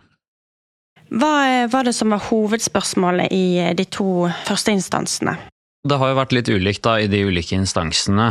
Hva 1.11 1.35
var 1.71 1.87
det 1.87 1.93
som 1.95 2.15
var 2.15 2.23
hovedspørsmålet 2.29 3.35
i 3.35 3.61
de 3.77 3.87
to 3.91 4.31
første 4.47 4.73
instansene? 4.73 5.37
Det 5.83 5.97
har 5.99 6.13
jo 6.13 6.19
vært 6.19 6.35
litt 6.37 6.51
ulikt 6.53 6.85
da 6.87 6.99
i 7.03 7.09
de 7.11 7.25
ulike 7.27 7.57
instansene. 7.57 8.29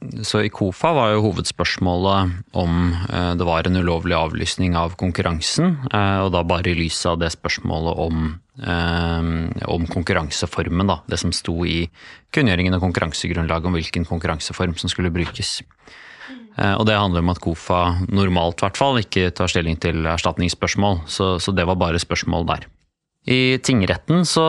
Eh, 0.00 0.22
så 0.22 0.42
i 0.42 0.50
KOFA 0.52 0.92
var 0.96 1.12
jo 1.14 1.24
hovedspørsmålet 1.28 2.54
om 2.56 2.76
eh, 2.92 3.32
det 3.38 3.46
var 3.46 3.66
en 3.66 3.80
ulovlig 3.80 4.16
avlysning 4.16 4.76
av 4.78 4.96
konkurransen, 5.00 5.76
eh, 5.92 6.18
og 6.24 6.32
da 6.34 6.44
bare 6.44 6.72
i 6.72 6.78
lys 6.78 7.02
av 7.06 7.20
det 7.20 7.32
spørsmålet 7.34 8.00
om, 8.06 8.30
om 8.60 9.86
konkurranseformen, 9.88 10.90
da. 10.90 10.98
Det 11.08 11.16
som 11.22 11.32
sto 11.32 11.54
i 11.64 11.86
kunngjøringen 12.34 12.74
og 12.76 12.82
konkurransegrunnlaget 12.84 13.70
om 13.70 13.78
hvilken 13.78 14.04
konkurranseform 14.04 14.74
som 14.76 14.92
skulle 14.92 15.12
brukes. 15.14 15.62
Og 16.60 16.84
det 16.84 16.98
handler 16.98 17.24
om 17.24 17.32
at 17.32 17.40
KOFA 17.40 17.78
normalt 18.12 18.60
hvert 18.60 18.76
fall 18.76 19.00
ikke 19.00 19.30
tar 19.32 19.48
stilling 19.48 19.80
til 19.80 20.04
erstatningsspørsmål, 20.04 21.06
så, 21.08 21.38
så 21.40 21.56
det 21.56 21.64
var 21.70 21.80
bare 21.80 22.02
spørsmål 22.02 22.44
der. 22.52 22.68
I 23.30 23.60
tingretten 23.62 24.24
så, 24.26 24.44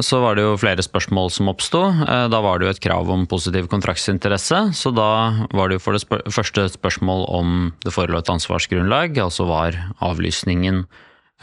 så, 0.00 0.20
var 0.22 0.38
det 0.38 0.46
jo 0.46 0.54
flere 0.56 0.84
spørsmål 0.84 1.28
som 1.34 1.50
oppsto. 1.52 1.82
Eh, 1.92 2.24
da 2.32 2.40
var 2.40 2.56
det 2.56 2.64
jo 2.68 2.72
et 2.72 2.80
krav 2.80 3.10
om 3.12 3.26
positiv 3.28 3.68
kontraktsinteresse, 3.68 4.62
så 4.72 4.92
da 4.96 5.10
var 5.52 5.68
det 5.68 5.76
jo 5.76 5.84
for 5.84 5.96
det 5.96 6.00
spør 6.06 6.24
første 6.32 6.64
spørsmål 6.72 7.26
om 7.36 7.58
det 7.84 7.92
forelå 7.92 8.22
et 8.22 8.32
ansvarsgrunnlag, 8.32 9.20
altså 9.20 9.44
var 9.50 9.76
avlysningen 10.00 10.86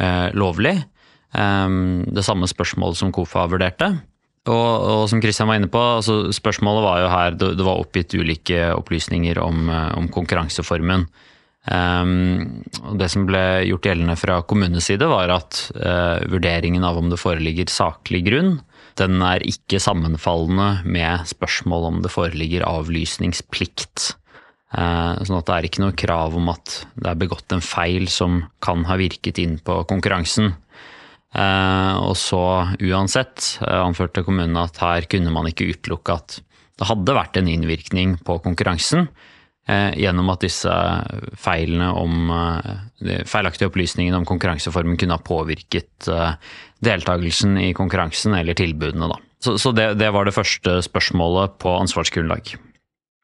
eh, 0.01 0.33
lovlig. 0.33 0.79
Eh, 1.37 1.77
det 2.17 2.25
samme 2.25 2.49
spørsmålet 2.49 2.97
som 2.97 3.13
KOFA 3.13 3.45
vurderte. 3.53 3.93
Og, 4.45 4.73
og 4.85 5.05
som 5.09 5.21
Kristian 5.21 5.49
var 5.49 5.57
inne 5.57 5.69
på, 5.73 5.81
altså 5.99 6.33
spørsmålet 6.33 6.85
var 6.85 6.99
jo 7.01 7.13
her 7.13 7.37
det, 7.37 7.53
det 7.57 7.65
var 7.65 7.81
oppgitt 7.81 8.13
ulike 8.13 8.67
opplysninger 8.77 9.39
om, 9.41 9.69
eh, 9.69 9.91
om 9.97 10.09
konkurranseformen. 10.13 11.07
Um, 11.65 12.61
det 12.99 13.07
som 13.09 13.23
ble 13.25 13.41
gjort 13.65 13.87
gjeldende 13.89 14.15
fra 14.19 14.37
kommunenes 14.45 14.85
side, 14.91 15.07
var 15.09 15.31
at 15.33 15.63
uh, 15.79 16.21
vurderingen 16.29 16.85
av 16.85 16.99
om 16.99 17.09
det 17.09 17.17
foreligger 17.17 17.71
saklig 17.73 18.21
grunn, 18.27 18.59
den 18.99 19.17
er 19.25 19.43
ikke 19.43 19.81
sammenfallende 19.81 20.85
med 20.85 21.25
spørsmål 21.27 21.89
om 21.89 21.97
det 22.05 22.13
foreligger 22.13 22.67
avlysningsplikt. 22.69 24.11
Uh, 24.75 25.17
sånn 25.25 25.39
at 25.39 25.49
det 25.49 25.55
er 25.55 25.67
ikke 25.69 25.83
noe 25.83 25.97
krav 25.97 26.37
om 26.37 26.53
at 26.53 26.77
det 26.93 27.09
er 27.11 27.19
begått 27.25 27.55
en 27.55 27.65
feil 27.65 28.07
som 28.13 28.43
kan 28.63 28.85
ha 28.85 28.99
virket 29.01 29.41
inn 29.41 29.57
på 29.57 29.81
konkurransen. 29.89 30.53
Uh, 31.35 31.97
og 32.05 32.13
så 32.19 32.43
uansett 32.77 33.57
anførte 33.65 34.23
kommunen 34.23 34.55
at 34.61 34.77
her 34.79 35.09
kunne 35.11 35.33
man 35.33 35.49
ikke 35.49 35.67
utelukke 35.73 36.13
at 36.15 36.37
det 36.75 36.87
hadde 36.87 37.15
vært 37.15 37.39
en 37.39 37.49
innvirkning 37.49 38.19
på 38.27 38.37
konkurransen. 38.43 39.09
Eh, 39.65 39.95
gjennom 39.97 40.27
at 40.29 40.43
disse 40.45 40.71
feilene 41.41 41.87
om 41.97 42.29
eh, 42.29 43.23
feilaktige 43.25 43.71
opplysningene 43.71 44.19
om 44.19 44.27
konkurranseformen 44.29 44.97
kunne 45.01 45.15
ha 45.17 45.25
påvirket 45.25 46.05
eh, 46.05 46.35
deltakelsen 46.85 47.57
i 47.57 47.71
konkurransen 47.73 48.35
eller 48.37 48.53
tilbudene. 48.53 49.09
Da. 49.09 49.17
Så, 49.41 49.55
så 49.57 49.71
det, 49.73 49.95
det, 49.97 50.11
var 50.13 50.29
det 50.29 50.35
første 50.35 50.77
spørsmålet 50.85 51.57
på 51.63 51.73
ansvarsgrunnlag. 51.79 52.53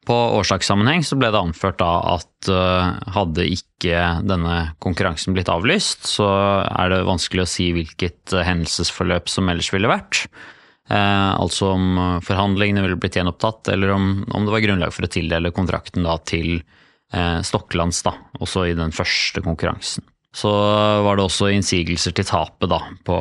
På 0.02 0.16
årsakssammenheng 0.40 1.06
så 1.06 1.14
ble 1.14 1.30
det 1.30 1.38
anført 1.38 1.78
da 1.78 1.92
at 2.16 2.48
hadde 3.14 3.44
ikke 3.46 4.00
denne 4.26 4.56
konkurransen 4.82 5.36
blitt 5.36 5.46
avlyst, 5.52 6.08
så 6.10 6.26
er 6.66 6.90
det 6.90 7.04
vanskelig 7.06 7.44
å 7.44 7.52
si 7.52 7.68
hvilket 7.76 8.34
hendelsesforløp 8.34 9.30
som 9.30 9.46
ellers 9.52 9.70
ville 9.70 9.86
vært. 9.86 10.24
Eh, 10.92 11.40
altså 11.40 11.72
om 11.72 11.98
eh, 11.98 12.20
forhandlingene 12.26 12.84
ville 12.84 12.98
blitt 13.00 13.16
gjenopptatt, 13.16 13.70
eller 13.72 13.94
om, 13.94 14.08
om, 14.28 14.44
det 14.44 14.52
var 14.52 14.64
grunnlag 14.66 14.92
for 14.92 15.06
å 15.06 15.12
tildele 15.12 15.52
kontrakten 15.54 16.04
da, 16.04 16.18
til 16.28 16.58
eh, 16.58 17.38
Stokklands, 17.46 18.02
da, 18.04 18.16
også 18.42 18.66
i 18.68 18.76
den 18.76 18.92
første 18.92 19.44
konkurransen. 19.44 20.04
Så 20.36 20.50
var 21.04 21.18
det 21.18 21.26
også 21.26 21.50
innsigelser 21.52 22.14
til 22.16 22.24
tapet 22.24 22.70
da, 22.72 22.80
på 23.04 23.16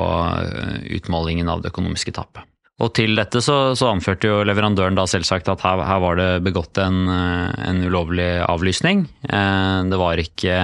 utmålingen 0.95 1.49
av 1.51 1.63
det 1.63 1.73
økonomiske 1.73 2.13
tapet. 2.15 2.47
Og 2.81 2.93
til 2.95 3.19
dette 3.19 3.41
så, 3.43 3.75
så 3.77 3.89
anførte 3.91 4.29
jo 4.29 4.45
leverandøren 4.47 4.95
da 4.95 5.03
selvsagt 5.11 5.51
at 5.51 5.61
her, 5.61 5.83
her 5.85 5.99
var 6.01 6.15
det 6.17 6.29
begått 6.45 6.79
en, 6.81 7.03
en 7.11 7.83
ulovlig 7.83 8.29
avlysning. 8.47 9.03
Det 9.27 9.99
var 9.99 10.23
ikke 10.23 10.55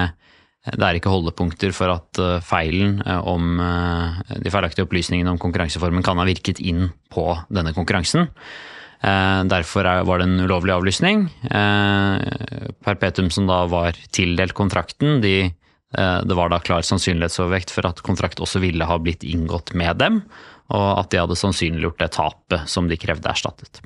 det 0.76 0.84
er 0.84 0.98
ikke 0.98 1.12
holdepunkter 1.12 1.74
for 1.76 1.94
at 1.94 2.22
eh, 2.22 2.40
feilen 2.46 2.98
eh, 3.06 3.20
om 3.30 3.60
eh, 3.64 4.40
de 4.44 4.52
feilaktige 4.54 4.88
opplysningene 4.88 5.32
om 5.32 5.40
konkurranseformen 5.42 6.04
kan 6.06 6.20
ha 6.20 6.26
virket 6.28 6.60
inn 6.60 6.90
på 7.14 7.30
denne 7.54 7.76
konkurransen. 7.78 8.32
Derfor 8.98 9.86
var 10.10 10.18
det 10.18 10.26
en 10.26 10.40
ulovlig 10.42 10.74
avlysning. 10.74 11.20
Perpetum, 12.82 13.28
som 13.30 13.46
da 13.46 13.60
var 13.70 13.94
tildelt 14.10 14.56
kontrakten, 14.58 15.20
de, 15.22 15.52
det 15.94 16.38
var 16.40 16.50
da 16.50 16.58
klar 16.66 16.82
sannsynlighetsovervekt 16.82 17.76
for 17.76 17.86
at 17.86 18.02
kontrakt 18.02 18.42
også 18.42 18.58
ville 18.64 18.88
ha 18.90 18.98
blitt 18.98 19.22
inngått 19.22 19.76
med 19.78 20.02
dem, 20.02 20.18
og 20.74 20.88
at 20.96 21.14
de 21.14 21.22
hadde 21.22 21.38
sannsynliggjort 21.38 22.02
det 22.02 22.10
tapet 22.18 22.74
som 22.74 22.90
de 22.90 22.98
krevde 22.98 23.30
erstattet. 23.30 23.84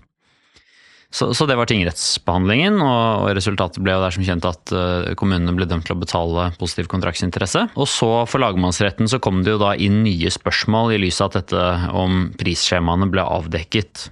Så, 1.11 1.33
så, 1.35 1.45
det 1.45 1.57
var 1.59 1.67
tingrettsbehandlingen, 1.67 2.77
og, 2.79 3.27
resultatet 3.35 3.83
ble 3.83 3.97
jo 3.97 4.03
der 4.05 4.13
som 4.15 4.23
kjent 4.23 4.47
at 4.47 4.71
uh, 4.71 5.11
kommunene 5.19 5.51
ble 5.57 5.67
dømt 5.67 5.83
til 5.87 5.97
å 5.97 5.99
betale 5.99 6.47
positiv 6.59 6.87
kontraktsinteresse. 6.91 7.65
Og 7.75 7.89
så 7.91 8.09
for 8.31 8.43
lagmannsretten 8.43 9.11
så 9.11 9.19
kom 9.23 9.43
det 9.43 9.57
jo 9.57 9.59
da 9.61 9.73
inn 9.75 10.01
nye 10.05 10.31
spørsmål 10.31 10.95
i 10.95 11.01
lys 11.03 11.19
av 11.19 11.33
at 11.33 11.41
dette 11.41 11.65
om 11.99 12.29
prisskjemaene 12.39 13.11
ble 13.11 13.27
avdekket. 13.27 14.07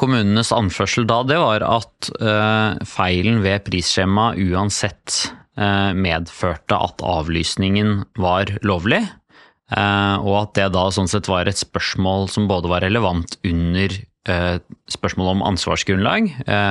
Kommunenes 0.00 0.52
anførsel 0.52 1.08
da 1.08 1.22
det 1.24 1.40
var 1.40 1.64
at 1.64 2.12
uh, 2.20 2.76
feilen 2.92 3.40
ved 3.44 3.64
prisskjema 3.64 4.34
uansett 4.36 5.30
uh, 5.56 5.96
medførte 5.96 6.76
at 6.76 7.04
avlysningen 7.08 8.02
var 8.20 8.58
lovlig. 8.66 9.06
Og 9.74 10.34
at 10.36 10.50
det 10.58 10.66
da 10.74 10.82
sånn 10.92 11.08
sett 11.08 11.26
var 11.26 11.48
et 11.48 11.58
spørsmål 11.58 12.28
som 12.30 12.44
både 12.46 12.68
var 12.70 12.84
relevant 12.84 13.38
under 13.48 13.94
spørsmål 14.24 15.28
om 15.34 15.42
ansvarsgrunnlag, 15.44 16.30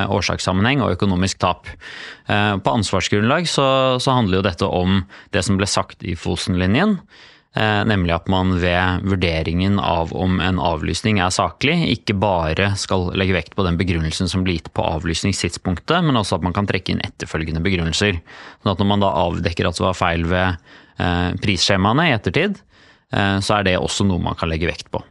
årsakssammenheng 0.10 0.82
og 0.82 0.96
økonomisk 0.96 1.38
tap. 1.44 1.70
På 2.26 2.74
ansvarsgrunnlag 2.74 3.46
så, 3.52 3.68
så 4.02 4.16
handler 4.18 4.40
jo 4.40 4.46
dette 4.48 4.70
om 4.70 5.04
det 5.36 5.44
som 5.46 5.60
ble 5.60 5.70
sagt 5.70 6.02
i 6.02 6.16
Fosen-linjen. 6.18 6.98
Eh, 7.54 7.84
nemlig 7.86 8.16
at 8.16 8.30
man 8.34 8.56
ved 8.58 9.04
vurderingen 9.06 9.78
av 9.78 10.10
om 10.18 10.40
en 10.42 10.58
avlysning 10.58 11.20
er 11.22 11.30
saklig, 11.34 11.76
ikke 12.00 12.16
bare 12.18 12.72
skal 12.82 13.12
legge 13.14 13.36
vekt 13.36 13.54
på 13.54 13.66
den 13.68 13.78
begrunnelsen 13.78 14.32
som 14.32 14.42
blir 14.46 14.58
gitt 14.58 14.72
på 14.74 14.82
avlysningstidspunktet, 14.82 16.00
men 16.02 16.18
også 16.18 16.40
at 16.40 16.48
man 16.48 16.56
kan 16.58 16.66
trekke 16.70 16.96
inn 16.96 17.04
etterfølgende 17.06 17.62
begrunnelser. 17.62 18.18
Sånn 18.64 18.74
at 18.74 18.82
når 18.82 18.90
man 18.90 19.06
da 19.06 19.14
avdekker 19.28 19.70
at 19.70 19.78
det 19.78 19.86
var 19.86 20.00
feil 20.00 20.26
ved 20.34 20.58
eh, 20.98 21.30
prisskjemaene 21.46 22.10
i 22.10 22.16
ettertid, 22.18 22.58
eh, 23.14 23.38
så 23.38 23.60
er 23.60 23.70
det 23.70 23.78
også 23.78 24.10
noe 24.10 24.26
man 24.32 24.40
kan 24.40 24.50
legge 24.50 24.72
vekt 24.72 24.90
på. 24.90 25.06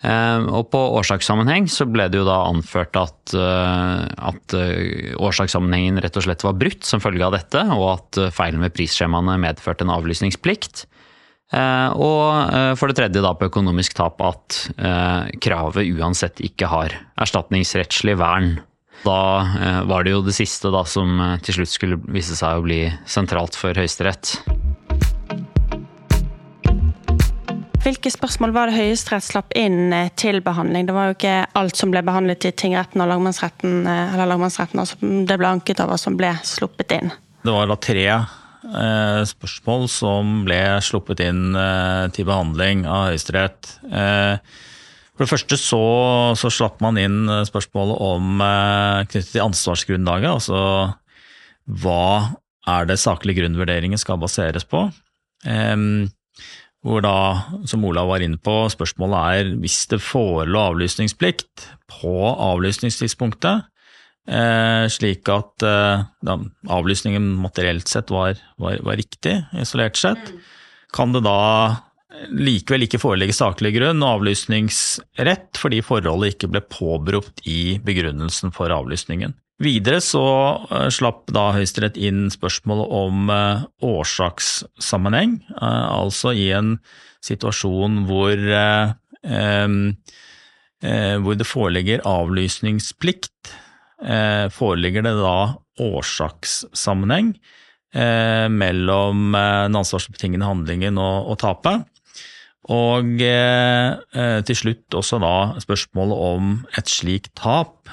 Og 0.00 0.62
på 0.72 0.80
årsakssammenheng 0.96 1.66
så 1.68 1.84
ble 1.84 2.06
det 2.08 2.16
jo 2.16 2.24
da 2.24 2.38
anført 2.48 2.96
at, 2.96 3.34
at, 3.36 4.54
årsakssammenhengen 5.20 6.00
rett 6.00 6.16
og 6.16 6.24
slett 6.24 6.44
var 6.46 6.56
brutt 6.56 6.88
som 6.88 7.02
følge 7.04 7.26
av 7.26 7.34
dette, 7.36 7.60
og 7.76 7.84
at 7.90 8.20
feilen 8.32 8.64
med 8.64 8.72
prisskjemaene 8.72 9.36
medførte 9.42 9.84
en 9.84 9.92
avlysningsplikt. 9.92 10.86
Eh, 11.50 11.90
og 11.98 12.54
eh, 12.54 12.72
for 12.78 12.90
det 12.90 12.98
tredje 13.00 13.22
da 13.24 13.32
på 13.34 13.48
økonomisk 13.50 13.96
tap 13.98 14.22
at 14.22 14.58
eh, 14.78 15.30
kravet 15.42 15.88
uansett 15.98 16.42
ikke 16.46 16.68
har 16.70 16.94
erstatningsrettslig 17.18 18.14
vern. 18.20 18.58
Da 19.00 19.20
var 19.88 20.04
det 20.04 20.12
jo 20.12 20.20
det 20.20 20.34
siste 20.36 20.68
da 20.74 20.82
som 20.84 21.22
til 21.40 21.56
slutt 21.56 21.70
skulle 21.72 21.96
vise 22.12 22.36
seg 22.36 22.58
å 22.58 22.66
bli 22.66 22.82
sentralt 23.08 23.56
for 23.56 23.72
Høyesterett. 23.72 24.34
Hvilke 27.80 28.10
spørsmål 28.12 28.52
var 28.52 28.68
det 28.68 28.76
Høyesterett 28.76 29.24
slapp 29.24 29.54
inn 29.56 29.94
til 30.20 30.42
behandling? 30.44 30.84
Det 30.88 30.96
var 30.96 31.08
jo 31.08 31.16
ikke 31.16 31.38
alt 31.56 31.78
som 31.80 31.94
ble 31.94 32.02
behandlet 32.04 32.44
i 32.44 32.52
tingretten 32.52 33.00
og 33.00 33.08
lagmannsretten, 33.08 33.80
eller 33.88 34.28
lagmannsretten, 34.28 34.82
altså, 34.82 35.00
det 35.00 35.38
ble 35.40 35.48
anket 35.48 35.80
over, 35.80 35.96
som 36.00 36.18
ble 36.20 36.34
sluppet 36.44 36.92
inn. 36.98 37.14
Det 37.40 37.54
var 37.56 37.70
da 37.70 37.78
tre 37.80 38.04
Eh, 38.60 39.20
spørsmål 39.24 39.86
som 39.88 40.42
ble 40.44 40.58
sluppet 40.84 41.22
inn 41.24 41.56
eh, 41.56 42.06
til 42.12 42.26
behandling 42.28 42.84
av 42.84 43.08
Høyesterett. 43.08 43.70
Eh, 43.88 44.36
for 45.16 45.24
det 45.24 45.30
første 45.32 45.56
så, 45.60 45.80
så, 46.38 46.50
slapp 46.52 46.78
man 46.84 46.98
inn 47.00 47.24
spørsmålet 47.48 47.98
om 48.04 48.40
knyttet 49.10 49.34
til 49.34 49.44
ansvarsgrunnlaget. 49.44 50.30
Altså 50.32 50.60
hva 51.82 52.36
er 52.70 52.88
det 52.88 52.96
saklige 53.00 53.42
grunnvurderingen 53.42 54.00
skal 54.00 54.20
baseres 54.22 54.64
på? 54.64 54.86
Hvor 56.86 57.02
da, 57.04 57.16
som 57.68 57.84
Olav 57.84 58.08
var 58.08 58.22
inne 58.24 58.40
på, 58.40 58.54
spørsmålet 58.72 59.18
er 59.40 59.50
hvis 59.60 59.82
det 59.90 60.00
forelå 60.00 60.62
avlysningsplikt 60.70 61.66
på 61.92 62.14
avlysningstidspunktet, 62.32 63.66
Eh, 64.30 64.86
slik 64.92 65.28
at 65.32 65.64
eh, 65.66 66.02
da, 66.26 66.34
avlysningen 66.70 67.24
materielt 67.40 67.88
sett 67.90 68.12
var, 68.12 68.38
var, 68.60 68.76
var, 68.84 68.98
riktig, 69.00 69.40
isolert 69.58 69.96
sett. 69.98 70.30
Mm. 70.30 70.42
Kan 70.94 71.14
det 71.16 71.24
da 71.24 71.38
likevel 72.36 72.84
ikke 72.84 73.00
foreligge 73.00 73.34
saklig 73.34 73.72
grunn 73.78 74.02
og 74.04 74.18
avlysningsrett 74.18 75.58
fordi 75.58 75.80
forholdet 75.86 76.34
ikke 76.34 76.50
ble 76.52 76.62
påberopt 76.66 77.42
i 77.48 77.78
begrunnelsen 77.82 78.52
for 78.54 78.74
avlysningen. 78.74 79.34
Videre 79.60 80.00
så 80.04 80.24
uh, 80.70 80.88
slapp 80.92 81.28
da 81.34 81.50
Høyesterett 81.56 81.98
inn 82.00 82.28
spørsmålet 82.32 82.92
om 82.96 83.32
uh, 83.32 83.64
årsakssammenheng, 83.84 85.40
uh, 85.60 86.00
altså 86.00 86.32
i 86.32 86.48
en 86.56 86.78
situasjon 87.20 88.06
hvor, 88.08 88.40
hvor 91.20 91.34
det 91.36 91.44
foreligger 91.44 92.00
avlysningsplikt 92.08 93.52
Eh, 94.00 94.48
foreligger 94.48 95.04
det 95.04 95.12
da 95.18 95.60
årsakssammenheng 95.80 97.34
eh, 97.92 98.46
mellom 98.48 99.34
eh, 99.36 99.64
den 99.66 99.76
ansvarsbetingende 99.76 100.48
handlingen 100.48 101.00
og 101.00 101.36
tapet. 101.42 101.84
Og 102.70 103.16
til 103.18 104.56
slutt 104.56 104.94
også 104.94 105.18
da 105.18 105.58
spørsmålet 105.58 106.18
om 106.22 106.50
et 106.78 106.92
slikt 106.92 107.32
tap 107.40 107.88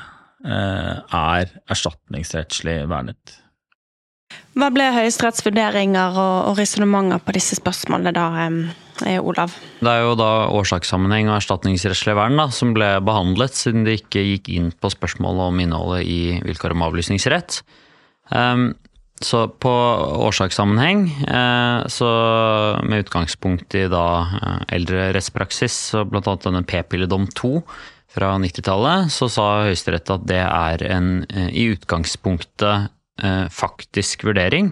er 0.47 1.51
erstatningsrettslig 1.67 2.79
vernet. 2.87 3.37
Hva 4.57 4.71
ble 4.73 4.87
Høyesteretts 4.95 5.43
vurderinger 5.45 6.15
og, 6.17 6.49
og 6.49 6.57
resonnementer 6.59 7.21
på 7.23 7.35
disse 7.35 7.59
spørsmålene 7.59 8.13
da, 8.15 8.25
Olav? 9.21 9.53
Det 9.79 9.91
er 9.91 10.01
jo 10.01 10.15
da 10.17 10.31
årsakssammenheng 10.57 11.29
og 11.29 11.37
erstatningsrettslig 11.37 12.15
vern 12.17 12.39
da, 12.41 12.47
som 12.53 12.73
ble 12.75 12.89
behandlet, 13.05 13.53
siden 13.55 13.85
det 13.85 13.99
ikke 14.01 14.25
gikk 14.31 14.49
inn 14.55 14.71
på 14.73 14.91
spørsmålet 14.93 15.51
om 15.51 15.61
innholdet 15.63 16.09
i 16.09 16.19
vilkår 16.47 16.73
om 16.73 16.87
avlysningsrett. 16.89 17.61
Um, 18.33 18.71
så 19.21 19.47
på 19.47 19.71
årsakssammenheng, 20.27 21.07
eh, 21.25 21.87
så 21.89 22.09
med 22.85 23.05
utgangspunkt 23.05 23.73
i 23.75 23.87
da 23.89 24.05
eh, 24.37 24.59
eldre 24.77 25.07
rettspraksis, 25.15 25.73
så 25.91 26.03
bl.a. 26.05 26.35
denne 26.43 26.61
p-pilledom 26.67 27.25
2 27.33 27.53
fra 28.11 28.33
90-tallet, 28.39 29.11
så 29.13 29.27
sa 29.31 29.47
Høyesterett 29.65 30.11
at 30.13 30.25
det 30.29 30.41
er 30.43 30.83
en 30.87 31.09
eh, 31.29 31.49
i 31.51 31.67
utgangspunktet 31.75 32.93
faktisk 33.49 34.27
vurdering, 34.27 34.67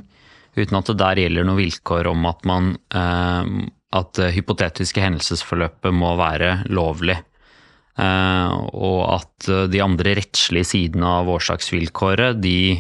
uten 0.54 0.78
at 0.78 0.90
det 0.92 1.00
der 1.00 1.18
gjelder 1.18 1.48
noe 1.48 1.58
vilkår 1.58 2.06
om 2.12 2.28
at 2.30 2.44
man 2.46 2.68
at 2.94 4.12
det 4.20 4.36
hypotetiske 4.36 5.02
hendelsesforløpet 5.02 5.96
må 5.98 6.12
være 6.20 6.60
lovlig. 6.70 7.16
Og 7.98 9.00
at 9.16 9.50
de 9.72 9.82
andre 9.82 10.14
rettslige 10.20 10.68
sidene 10.68 11.10
av 11.22 11.32
årsaksvilkåret 11.32 12.38
de, 12.44 12.76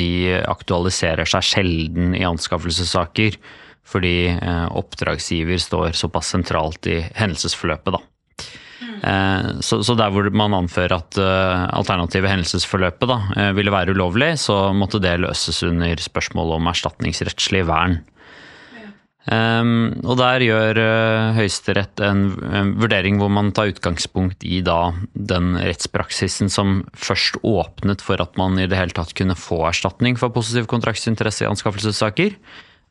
de 0.00 0.10
aktualiserer 0.40 1.28
seg 1.28 1.48
sjelden 1.50 2.14
i 2.16 2.24
anskaffelsessaker, 2.24 3.36
fordi 3.90 4.16
oppdragsgiver 4.80 5.60
står 5.60 5.96
såpass 5.98 6.30
sentralt 6.36 6.88
i 6.88 7.02
hendelsesforløpet. 7.18 7.98
Da. 7.98 8.04
Uh, 9.00 9.58
så, 9.64 9.80
så, 9.86 9.96
der 9.96 10.12
hvor 10.12 10.28
man 10.34 10.56
anfører 10.58 10.98
at 10.98 11.18
alternativet 11.20 12.30
hendelsesforløpet 12.30 13.08
da, 13.08 13.50
ville 13.56 13.72
være 13.72 13.96
ulovlig, 13.96 14.34
så 14.42 14.70
måtte 14.76 15.00
det 15.02 15.18
løses 15.22 15.62
under 15.66 16.02
spørsmålet 16.04 16.58
om 16.60 16.72
erstatningsrettslig 16.72 17.64
vern. 17.70 18.00
Um, 19.28 20.00
og 20.08 20.16
der 20.16 20.40
gjør 20.40 20.78
uh, 20.80 21.36
Høyesterett 21.36 22.00
en, 22.02 22.22
en, 22.56 22.70
vurdering 22.80 23.18
hvor 23.20 23.28
man 23.28 23.50
tar 23.52 23.68
utgangspunkt 23.68 24.46
i 24.48 24.62
da 24.64 24.94
den 25.12 25.58
rettspraksisen 25.60 26.48
som 26.48 26.80
først 26.96 27.36
åpnet 27.44 28.00
for 28.00 28.22
at 28.24 28.38
man 28.40 28.56
i 28.56 28.64
det 28.70 28.78
hele 28.80 28.96
tatt 28.96 29.12
kunne 29.18 29.36
få 29.36 29.60
erstatning 29.68 30.16
for 30.18 30.32
positiv 30.32 30.70
kontraktsinteresse 30.72 31.44
i 31.44 31.50
anskaffelsessaker, 31.50 32.38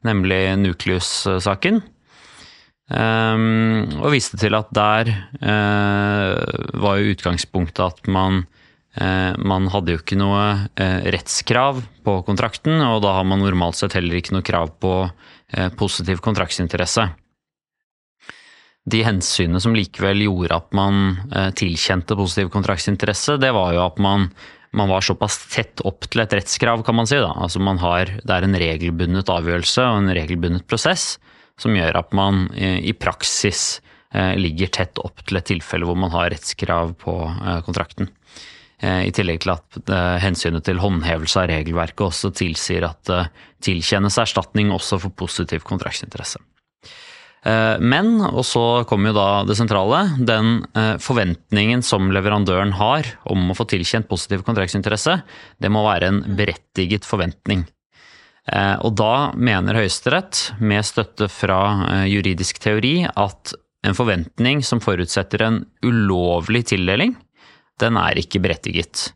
nemlig 0.06 0.40
Nucleus-saken. 0.62 1.82
Um, 2.90 3.86
og 4.02 4.16
viste 4.16 4.38
til 4.42 4.56
at 4.58 4.72
der 4.74 5.12
uh, 5.46 6.34
var 6.82 6.98
jo 6.98 7.12
utgangspunktet 7.14 7.84
at 7.86 8.10
man 8.10 8.48
uh, 8.98 9.38
man 9.38 9.68
hadde 9.70 9.94
jo 9.94 10.00
ikke 10.02 10.18
noe 10.18 10.42
rettskrav 11.14 11.84
på 12.06 12.16
kontrakten, 12.26 12.82
og 12.82 13.04
da 13.06 13.14
har 13.20 13.28
man 13.30 13.44
normalt 13.46 13.78
sett 13.78 13.94
heller 14.00 14.18
ikke 14.18 14.34
noe 14.36 14.46
krav 14.46 14.74
på 14.82 14.94
positiv 15.80 16.20
kontraktsinteresse. 16.22 17.08
De 18.90 19.00
hensynene 19.06 19.62
som 19.62 19.74
likevel 19.74 20.22
gjorde 20.26 20.58
at 20.60 20.76
man 20.78 21.00
tilkjente 21.58 22.18
positiv 22.18 22.52
kontraktsinteresse, 22.54 23.40
det 23.42 23.50
var 23.56 23.74
jo 23.74 23.82
at 23.82 23.98
man, 24.02 24.28
man 24.78 24.92
var 24.92 25.06
såpass 25.06 25.40
tett 25.50 25.82
opp 25.90 26.06
til 26.06 26.22
et 26.22 26.36
rettskrav, 26.38 26.84
kan 26.86 27.00
man 27.00 27.10
si. 27.10 27.18
Da. 27.18 27.32
Altså 27.34 27.62
man 27.66 27.82
har, 27.82 28.14
det 28.22 28.36
er 28.36 28.46
en 28.46 28.60
regelbundet 28.62 29.34
avgjørelse 29.34 29.88
og 29.90 30.04
en 30.04 30.14
regelbundet 30.20 30.68
prosess 30.70 31.16
som 31.60 31.76
gjør 31.76 32.02
at 32.02 32.16
man 32.18 32.48
eh, 32.56 32.80
i 32.84 32.96
praksis 32.98 33.82
ligger 34.10 34.72
tett 34.74 34.98
opp 34.98 35.22
til 35.22 35.38
et 35.38 35.46
tilfelle 35.46 35.86
hvor 35.86 35.94
man 35.94 36.10
har 36.10 36.32
rettskrav 36.34 36.96
på 36.98 37.14
kontrakten. 37.62 38.08
Eh, 38.80 39.10
I 39.10 39.16
tillegg 39.16 39.42
til 39.44 39.52
at 39.54 39.80
eh, 39.92 40.18
hensynet 40.24 40.64
til 40.68 40.80
håndhevelse 40.80 41.42
av 41.42 41.50
regelverket 41.52 42.06
også 42.06 42.32
tilsier 42.36 42.86
at 42.88 43.02
det 43.10 43.26
tilkjennes 43.66 44.16
erstatning 44.22 44.72
også 44.72 45.02
for 45.04 45.16
positiv 45.26 45.66
kontraktsinteresse. 45.68 46.40
Eh, 47.44 47.76
men, 47.84 48.14
og 48.30 48.46
så 48.48 48.86
kommer 48.88 49.12
jo 49.12 49.18
da 49.18 49.28
det 49.48 49.58
sentrale, 49.60 50.06
den 50.24 50.62
forventningen 51.04 51.84
som 51.84 52.12
leverandøren 52.16 52.72
har 52.80 53.12
om 53.28 53.52
å 53.52 53.58
få 53.58 53.68
tilkjent 53.74 54.08
positiv 54.12 54.48
kontraktsinteresse, 54.48 55.20
det 55.60 55.72
må 55.74 55.84
være 55.88 56.14
en 56.14 56.24
berettiget 56.40 57.08
forventning. 57.08 57.68
Og 58.50 58.94
da 58.98 59.30
mener 59.38 59.78
Høyesterett, 59.78 60.40
med 60.58 60.86
støtte 60.88 61.28
fra 61.30 61.60
juridisk 62.10 62.58
teori, 62.64 63.04
at 63.06 63.54
en 63.86 63.96
forventning 63.96 64.64
som 64.66 64.82
forutsetter 64.84 65.44
en 65.46 65.62
ulovlig 65.86 66.66
tildeling, 66.74 67.14
den 67.80 68.00
er 68.00 68.20
ikke 68.20 68.42
berettiget. 68.44 69.12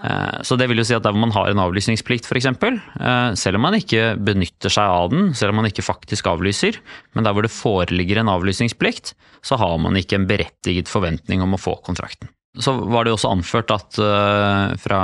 Eh, 0.00 0.40
så 0.46 0.56
det 0.56 0.68
vil 0.70 0.80
jo 0.80 0.86
si 0.88 0.96
at 0.96 1.04
der 1.04 1.12
hvor 1.12 1.26
man 1.26 1.34
har 1.34 1.50
en 1.50 1.60
avlysningsplikt 1.60 2.28
f.eks., 2.28 2.48
eh, 2.48 3.32
selv 3.36 3.58
om 3.58 3.66
man 3.66 3.76
ikke 3.76 4.14
benytter 4.16 4.72
seg 4.72 4.88
av 4.88 5.12
den, 5.12 5.30
selv 5.36 5.52
om 5.52 5.60
man 5.60 5.68
ikke 5.68 5.84
faktisk 5.84 6.30
avlyser, 6.30 6.80
men 7.14 7.26
der 7.26 7.36
hvor 7.36 7.44
det 7.44 7.52
foreligger 7.52 8.22
en 8.22 8.32
avlysningsplikt, 8.32 9.14
så 9.44 9.60
har 9.60 9.76
man 9.82 9.98
ikke 10.00 10.20
en 10.20 10.28
berettiget 10.30 10.90
forventning 10.90 11.44
om 11.44 11.56
å 11.56 11.60
få 11.60 11.76
kontrakten. 11.86 12.32
Så 12.58 12.74
var 12.90 13.04
det 13.04 13.12
jo 13.12 13.18
også 13.18 13.30
anført 13.30 13.70
at, 13.74 13.98
eh, 14.02 14.76
fra 14.82 15.00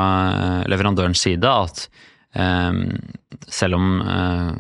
leverandørens 0.67 1.21
side 1.29 1.47
at 1.47 1.87
selv 2.37 3.79
om, 3.79 3.87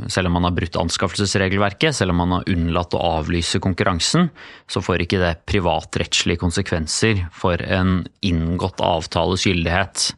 selv 0.08 0.30
om, 0.30 0.36
man 0.38 0.46
har 0.46 0.54
brutt 0.56 0.78
anskaffelsesregelverket, 0.80 1.96
selv 1.96 2.14
om 2.14 2.22
man 2.22 2.34
har 2.36 2.46
unnlatt 2.48 2.94
å 2.96 3.02
avlyse 3.18 3.60
konkurransen, 3.60 4.30
så 4.70 4.80
får 4.84 5.04
ikke 5.04 5.20
det 5.20 5.32
privatrettslige 5.50 6.40
konsekvenser 6.40 7.26
for 7.36 7.60
en 7.62 7.98
inngått 8.24 8.80
avtales 8.84 9.44
gyldighet. 9.48 10.10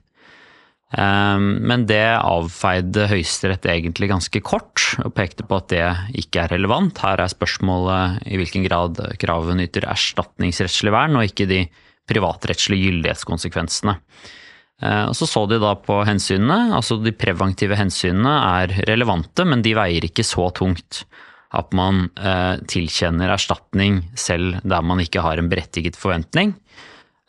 Ehm, 0.96 1.58
men 1.68 1.84
det 1.88 2.16
avfeide 2.16 3.08
Høyesterett 3.10 3.66
egentlig 3.68 4.08
ganske 4.08 4.40
kort, 4.40 4.80
og 5.04 5.12
pekte 5.16 5.44
på 5.44 5.58
at 5.60 5.68
det 5.72 5.84
ikke 6.22 6.46
er 6.46 6.54
relevant. 6.56 7.02
Her 7.04 7.20
er 7.20 7.32
spørsmålet 7.32 8.24
i 8.30 8.40
hvilken 8.40 8.64
grad 8.64 9.00
kravet 9.20 9.58
nyter 9.58 9.88
erstatningsrettslig 9.90 10.94
vern, 10.94 11.18
og 11.18 11.28
ikke 11.28 11.48
de 11.50 11.62
privatrettslige 12.08 12.88
gyldighetskonsekvensene. 12.88 13.98
Ehm, 14.82 15.10
og 15.10 15.16
så 15.18 15.26
så 15.26 15.44
de 15.50 15.58
da 15.62 15.74
på 15.82 16.02
hensynene, 16.06 16.74
altså 16.76 16.98
de 17.02 17.14
preventive 17.16 17.78
hensynene 17.78 18.34
er 18.62 18.76
relevante, 18.90 19.46
men 19.48 19.64
de 19.64 19.74
veier 19.78 20.06
ikke 20.06 20.26
så 20.26 20.50
tungt 20.54 21.04
at 21.56 21.72
man 21.72 22.06
eh, 22.20 22.60
tilkjenner 22.68 23.32
erstatning 23.32 24.02
selv 24.18 24.60
der 24.68 24.84
man 24.84 25.00
ikke 25.00 25.22
har 25.24 25.40
en 25.40 25.48
berettiget 25.48 25.96
forventning. 25.96 26.54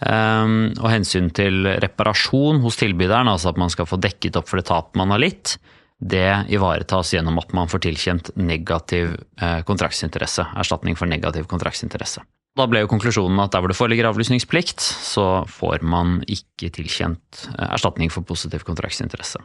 Ehm, 0.05 0.75
og 0.79 0.91
hensyn 0.91 1.31
til 1.35 1.65
reparasjon 1.81 2.61
hos 2.63 2.79
tilbyderen, 2.79 3.31
altså 3.31 3.53
at 3.53 3.59
man 3.59 3.71
skal 3.71 3.87
få 3.89 3.99
dekket 3.99 4.39
opp 4.39 4.51
for 4.51 4.59
det 4.59 4.67
tapet 4.69 4.99
man 4.99 5.15
har 5.15 5.23
litt, 5.23 5.57
det 5.99 6.45
ivaretas 6.55 7.11
gjennom 7.11 7.41
at 7.41 7.51
man 7.55 7.67
får 7.71 7.83
tilkjent 7.83 8.29
negativ 8.39 9.17
eh, 9.41 9.61
kontraktsinteresse. 9.67 10.45
Erstatning 10.59 10.95
for 10.99 11.11
negativ 11.11 11.47
kontraktsinteresse. 11.51 12.23
Da 12.57 12.65
ble 12.67 12.81
jo 12.83 12.89
konklusjonen 12.91 13.39
at 13.43 13.53
der 13.53 13.61
hvor 13.61 13.71
det 13.71 13.77
foreligger 13.77 14.09
avlysningsplikt, 14.09 14.81
så 14.81 15.45
får 15.49 15.83
man 15.85 16.19
ikke 16.27 16.71
tilkjent 16.79 17.45
eh, 17.55 17.67
erstatning 17.69 18.11
for 18.13 18.25
positiv 18.27 18.65
kontraktsinteresse. 18.67 19.41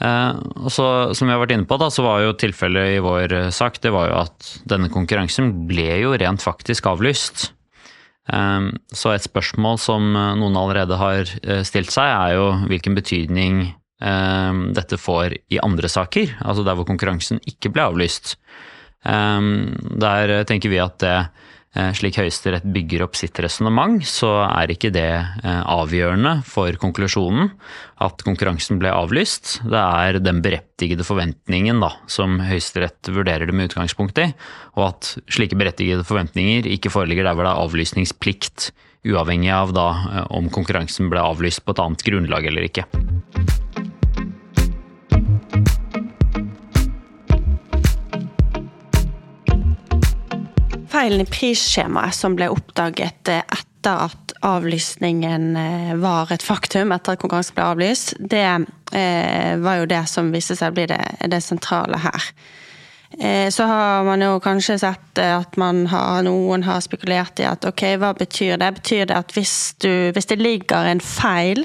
Eh, 0.00 0.34
og 0.60 0.70
så, 0.72 0.86
som 1.16 1.28
vi 1.28 1.34
har 1.34 1.40
vært 1.42 1.54
inne 1.56 1.68
på, 1.68 1.78
da, 1.80 1.90
så 1.92 2.04
var 2.06 2.24
jo 2.24 2.36
tilfellet 2.40 2.96
i 2.96 3.00
vår 3.04 3.36
sak 3.54 3.80
det 3.84 3.92
var 3.94 4.10
jo 4.10 4.20
at 4.22 4.52
denne 4.68 4.92
konkurransen 4.92 5.52
ble 5.68 5.88
jo 6.04 6.14
rent 6.20 6.44
faktisk 6.44 6.88
avlyst. 6.92 7.50
Så 8.30 9.10
et 9.10 9.24
spørsmål 9.24 9.78
som 9.82 10.12
eh, 10.14 10.34
noen 10.38 10.58
allerede 10.60 10.98
har 11.00 11.24
eh, 11.42 11.64
stilt 11.66 11.90
seg, 11.90 12.06
er 12.06 12.36
jo 12.38 12.48
hvilken 12.70 12.98
betydning 12.98 13.68
dette 14.00 14.96
får 14.96 15.34
i 15.52 15.58
andre 15.60 15.84
saker, 15.92 16.30
altså 16.40 16.62
der 16.64 16.72
hvor 16.78 16.86
konkurransen 16.88 17.36
ikke 17.44 17.68
ble 17.68 17.82
avlyst. 17.84 18.30
Der 19.04 20.32
tenker 20.48 20.72
vi 20.72 20.78
at 20.80 20.94
det 21.02 21.12
Eh, 21.20 21.49
slik 21.94 22.16
Høyesterett 22.18 22.64
bygger 22.66 23.04
opp 23.04 23.14
sitt 23.14 23.38
resonnement, 23.38 24.02
så 24.02 24.28
er 24.48 24.72
ikke 24.74 24.90
det 24.90 25.06
eh, 25.14 25.60
avgjørende 25.70 26.40
for 26.48 26.74
konklusjonen 26.82 27.52
at 28.02 28.24
konkurransen 28.26 28.80
ble 28.82 28.90
avlyst. 28.90 29.60
Det 29.70 29.78
er 29.78 30.18
den 30.18 30.42
berettigede 30.42 31.06
forventningen 31.06 31.78
da, 31.82 31.92
som 32.10 32.40
Høyesterett 32.42 33.12
vurderer 33.14 33.46
det 33.46 33.54
med 33.54 33.70
utgangspunkt 33.70 34.18
i, 34.18 34.32
og 34.74 34.88
at 34.88 35.14
slike 35.30 35.58
berettigede 35.60 36.06
forventninger 36.08 36.66
ikke 36.74 36.90
foreligger 36.90 37.28
der 37.28 37.38
hvor 37.38 37.46
det 37.46 37.54
er 37.54 37.64
avlysningsplikt, 37.68 38.72
uavhengig 39.06 39.54
av 39.54 39.70
da 39.76 39.88
eh, 40.10 40.28
om 40.34 40.50
konkurransen 40.50 41.12
ble 41.12 41.22
avlyst 41.22 41.62
på 41.62 41.76
et 41.76 41.86
annet 41.86 42.06
grunnlag 42.10 42.50
eller 42.50 42.66
ikke. 42.66 42.88
Feilen 51.00 51.20
i 51.20 51.30
prisskjemaet 51.30 52.14
som 52.14 52.36
ble 52.36 52.50
oppdaget 52.52 53.30
eh, 53.32 53.44
etter 53.56 54.06
at 54.10 54.34
avlysningen 54.44 55.54
eh, 55.56 55.92
var 56.00 56.32
et 56.32 56.44
faktum, 56.44 56.92
etter 56.92 57.16
at 57.16 57.22
konkurransen 57.22 57.56
ble 57.56 57.68
avlyst, 57.72 58.14
det 58.20 58.44
eh, 58.44 59.56
var 59.62 59.80
jo 59.80 59.88
det 59.88 60.02
som 60.10 60.32
viste 60.34 60.58
seg 60.58 60.72
å 60.72 60.76
bli 60.76 60.88
det, 60.90 61.00
det 61.32 61.40
sentrale 61.44 62.00
her. 62.02 62.32
Så 63.50 63.64
har 63.66 64.04
man 64.06 64.22
jo 64.22 64.36
kanskje 64.38 64.76
sett 64.78 65.18
at 65.18 65.56
har, 65.58 66.20
noen 66.22 66.62
har 66.62 66.78
spekulert 66.78 67.40
i 67.42 67.46
at 67.48 67.64
ok, 67.66 67.82
hva 67.98 68.12
betyr 68.14 68.54
det? 68.62 68.68
Betyr 68.76 69.08
det 69.10 69.16
at 69.16 69.34
hvis, 69.34 69.54
du, 69.82 70.12
hvis 70.14 70.30
det 70.30 70.38
ligger 70.38 70.86
en 70.86 71.02
feil 71.02 71.64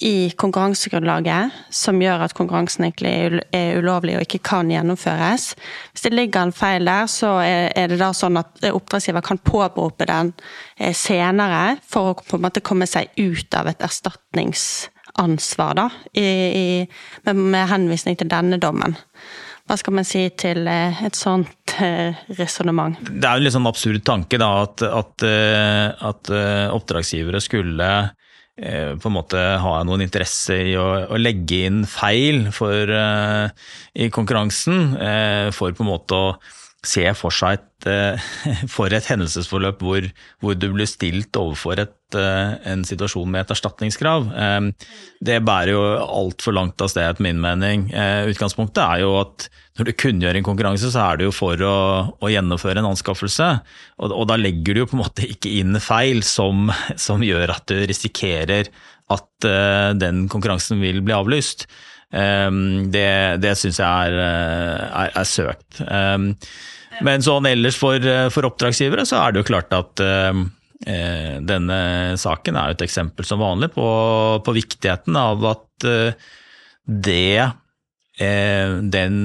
i 0.00 0.30
konkurransegrunnlaget 0.30 1.52
som 1.70 2.00
gjør 2.00 2.24
at 2.24 2.34
konkurransen 2.36 2.86
egentlig 2.86 3.42
er 3.52 3.76
ulovlig 3.76 4.16
og 4.16 4.24
ikke 4.24 4.40
kan 4.48 4.70
gjennomføres. 4.72 5.52
Hvis 5.92 6.06
det 6.06 6.14
ligger 6.14 6.46
en 6.46 6.54
feil 6.56 6.88
der, 6.88 7.10
så 7.12 7.34
er 7.44 7.92
det 7.92 8.00
da 8.00 8.12
sånn 8.16 8.40
at 8.40 8.64
oppdragsgiver 8.72 9.24
kan 9.24 9.40
påberope 9.44 10.08
den 10.08 10.32
eh, 10.78 10.96
senere 10.96 11.76
for 11.84 12.12
å 12.12 12.16
på 12.22 12.38
en 12.38 12.46
måte 12.46 12.64
komme 12.64 12.88
seg 12.88 13.12
ut 13.20 13.52
av 13.58 13.68
et 13.68 13.84
erstatningsansvar, 13.84 15.76
da, 15.76 15.88
i, 16.16 16.24
i, 16.24 16.66
med 17.36 17.68
henvisning 17.68 18.16
til 18.16 18.32
denne 18.32 18.56
dommen. 18.62 18.96
Hva 19.68 19.76
skal 19.78 19.94
man 19.94 20.08
si 20.08 20.24
til 20.40 20.64
eh, 20.72 21.04
et 21.04 21.20
sånt 21.20 21.76
eh, 21.84 22.16
resonnement? 22.40 22.96
Det 23.12 23.28
er 23.28 23.36
jo 23.36 23.44
en 23.44 23.46
litt 23.46 23.58
sånn 23.60 23.68
absurd 23.68 24.08
tanke 24.08 24.40
da, 24.40 24.54
at, 24.64 24.88
at, 24.88 25.28
at 26.00 26.34
oppdragsgivere 26.80 27.44
skulle 27.44 27.92
på 28.56 29.08
en 29.08 29.14
måte 29.14 29.38
har 29.38 29.78
jeg 29.78 29.88
noen 29.88 30.04
interesse 30.04 30.56
i 30.70 30.74
å, 30.76 30.88
å 31.08 31.20
legge 31.20 31.62
inn 31.70 31.82
feil 31.88 32.50
for, 32.52 32.90
uh, 32.92 33.48
i 33.96 34.10
konkurransen, 34.12 34.92
uh, 35.00 35.48
for 35.56 35.72
på 35.72 35.86
en 35.86 35.88
måte 35.88 36.18
å 36.18 36.26
se 36.86 37.04
for 37.14 37.34
seg 37.34 37.60
et, 37.60 37.86
uh, 37.86 38.30
for 38.74 38.92
et 38.94 39.06
hendelsesforløp 39.06 39.82
hvor, 39.84 40.06
hvor, 40.42 40.56
du 40.58 40.68
blir 40.74 40.88
stilt 40.90 41.36
overfor 41.38 41.82
et, 41.82 41.98
en 42.12 42.82
situasjon 42.84 43.30
med 43.32 43.46
et 43.46 43.52
erstatningskrav. 43.54 44.26
Det 45.24 45.38
bærer 45.46 45.70
jo 45.72 45.80
altfor 46.04 46.52
langt 46.52 46.82
av 46.84 46.90
sted, 46.92 47.06
etter 47.08 47.24
min 47.24 47.38
mening. 47.40 47.86
Utgangspunktet 48.28 48.82
er 48.82 49.00
jo 49.00 49.14
at 49.16 49.46
når 49.80 49.88
du 49.88 49.92
kunngjør 49.96 50.36
en 50.36 50.44
konkurranse, 50.44 50.90
så 50.92 51.06
er 51.06 51.22
det 51.22 51.30
jo 51.30 51.32
for 51.32 51.64
å, 51.64 51.78
å 52.12 52.28
gjennomføre 52.28 52.82
en 52.82 52.90
anskaffelse. 52.90 53.48
Og, 53.96 54.12
og, 54.12 54.26
da 54.28 54.36
legger 54.36 54.76
du 54.76 54.82
jo 54.82 54.90
på 54.90 54.98
en 54.98 55.04
måte 55.06 55.24
ikke 55.24 55.54
inn 55.62 55.80
feil 55.80 56.20
som, 56.20 56.68
som 57.00 57.24
gjør 57.24 57.54
at 57.56 57.64
du 57.72 57.80
risikerer 57.80 58.68
at 59.16 59.48
den 59.96 60.26
konkurransen 60.32 60.84
vil 60.84 61.00
bli 61.00 61.16
avlyst. 61.16 61.64
Um, 62.12 62.90
det 62.92 63.40
det 63.40 63.54
syns 63.56 63.80
jeg 63.80 63.88
er, 63.88 64.16
eh, 64.20 64.82
er, 65.04 65.12
er 65.16 65.28
søkt. 65.28 65.80
Um, 65.86 66.32
men 67.02 67.24
sånn 67.24 67.48
ellers 67.48 67.78
for, 67.80 68.04
for, 68.30 68.46
oppdragsgivere 68.50 69.06
så 69.08 69.22
er 69.22 69.32
det 69.32 69.40
jo 69.40 69.48
klart 69.48 69.72
at 69.74 70.02
uh, 70.04 70.42
denne 71.52 71.78
saken 72.20 72.58
er 72.58 72.68
jo 72.68 72.76
et 72.76 72.84
eksempel 72.84 73.26
som 73.26 73.40
vanlig 73.40 73.70
på, 73.72 73.86
på 74.44 74.54
viktigheten 74.56 75.16
av 75.16 75.46
at 75.54 75.88
det 76.82 77.38
den 78.18 79.16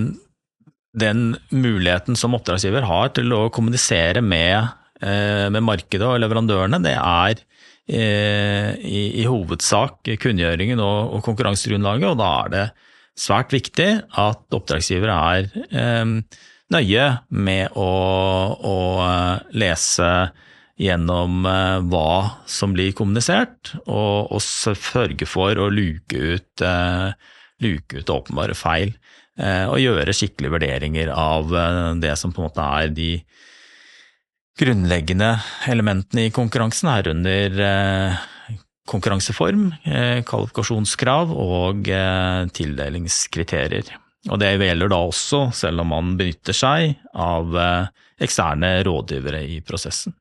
den 0.97 1.35
muligheten 1.49 2.17
som 2.17 2.35
oppdragsgiver 2.37 2.85
har 2.87 3.11
til 3.15 3.33
å 3.35 3.47
kommunisere 3.53 4.23
med, 4.23 4.55
eh, 4.57 4.71
med 5.01 5.61
markedet 5.61 6.07
og 6.07 6.17
leverandørene, 6.23 6.79
det 6.81 6.95
er 6.97 7.41
eh, 7.85 8.73
i, 8.81 9.25
hovedsak 9.29 10.09
kunngjøringen 10.21 10.81
og, 10.81 11.13
og, 11.13 11.23
konkurransegrunnlaget, 11.27 12.09
og 12.09 12.19
da 12.21 12.31
er 12.41 12.53
det 12.53 12.65
svært 13.17 13.53
viktig 13.53 13.89
at 14.17 14.57
oppdragsgivere 14.57 15.19
er 15.37 15.49
eh, 15.69 16.41
nøye 16.73 17.07
med 17.29 17.77
å, 17.79 17.87
lese 19.55 20.11
gjennom 20.77 21.45
hva 21.89 22.09
som 22.49 22.73
blir 22.75 22.91
kommunisert, 22.97 23.71
og, 23.85 24.33
og 24.33 24.41
sørge 24.43 25.25
for 25.25 25.57
å 25.57 25.71
luke 25.73 26.19
ut, 26.35 26.65
luke 27.63 28.03
ut 28.03 28.11
åpenbare 28.13 28.57
feil. 28.57 28.91
Eh, 29.37 29.67
og 29.69 29.77
gjøre 29.77 30.15
skikkelige 30.17 30.49
vurderinger 30.55 31.11
av 31.13 31.51
eh, 31.53 31.91
det 32.01 32.15
som 32.17 32.31
på 32.33 32.41
en 32.41 32.47
måte 32.47 32.63
er 32.79 32.89
de 32.89 33.11
grunnleggende 34.57 35.35
elementene 35.69 36.27
i 36.27 36.33
konkurransen, 36.33 36.89
herunder 36.91 37.61
eh, 37.63 38.25
konkurranseform, 38.87 39.69
kvalifikasjonskrav 40.23 41.33
og 41.35 41.89
tildelingskriterier. 42.55 43.89
Og 44.31 44.39
det 44.39 44.53
gjelder 44.55 44.93
da 44.93 45.01
også 45.03 45.41
selv 45.55 45.83
om 45.83 45.91
man 45.91 46.13
benytter 46.19 46.55
seg 46.55 46.93
av 47.11 47.51
eksterne 48.23 48.69
rådgivere 48.87 49.43
i 49.43 49.59
prosessen. 49.59 50.15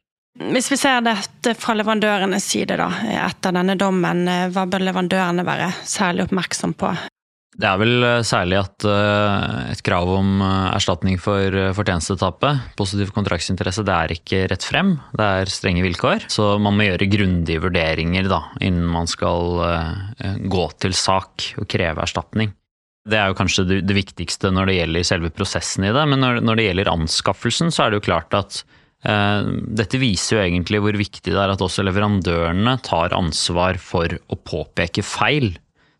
Hvis 0.50 0.72
vi 0.72 0.80
ser 0.82 0.98
dette 1.06 1.54
fra 1.54 1.76
leverandørenes 1.78 2.50
side, 2.50 2.74
da, 2.82 2.90
etter 3.22 3.54
denne 3.54 3.78
dommen, 3.78 4.26
hva 4.50 4.66
bør 4.66 4.82
leverandørene 4.90 5.46
være 5.46 5.70
særlig 5.86 6.26
oppmerksom 6.26 6.74
på? 6.74 6.90
Det 7.56 7.64
er 7.64 7.78
vel 7.80 8.04
eh, 8.04 8.22
særlig 8.26 8.58
at 8.60 8.84
uh, 8.84 9.70
et 9.72 9.80
krav 9.84 10.10
om 10.12 10.42
uh, 10.42 10.74
erstatning 10.76 11.16
for 11.20 11.54
fortjenestetapet, 11.76 12.74
positiv 12.76 13.14
kontraktsinteresse, 13.16 13.84
det 13.86 13.94
er 13.96 14.14
ikke 14.16 14.42
rett 14.52 14.66
frem. 14.66 14.92
Det 15.16 15.30
er 15.40 15.52
strenge 15.52 15.84
vilkår. 15.86 16.28
Så 16.32 16.50
man 16.60 16.76
må 16.76 16.88
gjøre 16.90 17.08
grundige 17.08 17.64
vurderinger 17.64 18.28
da, 18.28 18.42
innen 18.60 18.84
man 18.92 19.08
skal 19.08 19.56
gå 20.50 20.64
til 20.82 20.94
sak 20.96 21.48
og 21.60 21.68
kreve 21.70 22.04
erstatning. 22.04 22.52
Det 23.06 23.18
er 23.20 23.30
jo 23.30 23.38
kanskje 23.38 23.64
det, 23.70 23.94
viktigste 23.94 24.50
når 24.52 24.68
det 24.68 24.78
gjelder 24.80 25.06
selve 25.06 25.30
prosessen 25.32 25.86
i 25.86 25.92
det. 25.94 26.04
Men 26.10 26.24
når 26.44 26.58
det 26.58 26.66
gjelder 26.66 26.90
anskaffelsen, 26.90 27.70
så 27.72 27.84
er 27.84 27.92
det 27.92 28.00
jo 28.00 28.08
klart 28.08 28.36
at 28.36 28.64
dette 29.06 30.00
viser 30.02 30.34
jo 30.34 30.42
egentlig 30.42 30.80
hvor 30.82 30.96
viktig 30.98 31.30
det 31.30 31.38
er 31.38 31.52
at 31.52 31.62
også 31.62 31.84
leverandørene 31.86 32.74
tar 32.84 33.14
ansvar 33.14 33.78
for 33.78 34.10
å 34.10 34.38
påpeke 34.40 35.04
feil 35.06 35.52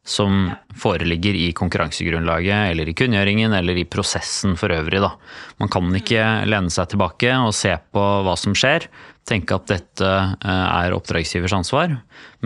som 0.07 0.51
foreligger 0.79 1.35
i 1.35 1.51
konkurransegrunnlaget 1.57 2.71
eller 2.71 2.88
i 2.88 2.95
kunngjøringen 2.95 3.53
eller 3.57 3.77
i 3.77 3.85
prosessen 3.90 4.55
for 4.59 4.71
øvrig. 4.71 5.01
Da. 5.03 5.11
Man 5.59 5.71
kan 5.73 5.90
ikke 5.99 6.23
lene 6.47 6.71
seg 6.71 6.92
tilbake 6.92 7.33
og 7.42 7.55
se 7.59 7.75
på 7.92 8.05
hva 8.23 8.37
som 8.38 8.55
skjer, 8.57 8.87
tenke 9.27 9.59
at 9.59 9.66
dette 9.73 10.07
eh, 10.07 10.66
er 10.87 10.95
oppdragsgivers 10.95 11.57
ansvar, 11.59 11.97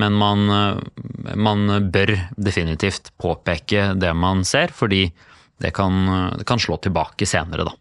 men 0.00 0.16
man, 0.16 0.46
eh, 0.56 1.36
man 1.36 1.90
bør 1.92 2.14
definitivt 2.40 3.12
påpeke 3.20 3.92
det 4.00 4.14
man 4.16 4.40
ser, 4.48 4.72
fordi 4.72 5.10
det 5.60 5.74
kan, 5.76 6.00
det 6.40 6.48
kan 6.48 6.60
slå 6.60 6.80
tilbake 6.80 7.28
senere, 7.28 7.68
da. 7.68 7.76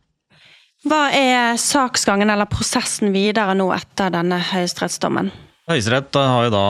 Hva 0.88 1.06
er 1.12 1.58
saksgangen 1.60 2.30
eller 2.32 2.48
prosessen 2.48 3.12
videre 3.16 3.56
nå 3.56 3.68
etter 3.76 4.12
denne 4.14 4.40
høyesterettsdommen? 4.52 5.32
Høyesterett 5.70 6.18
har 6.18 6.48
jo 6.48 6.52
da 6.56 6.68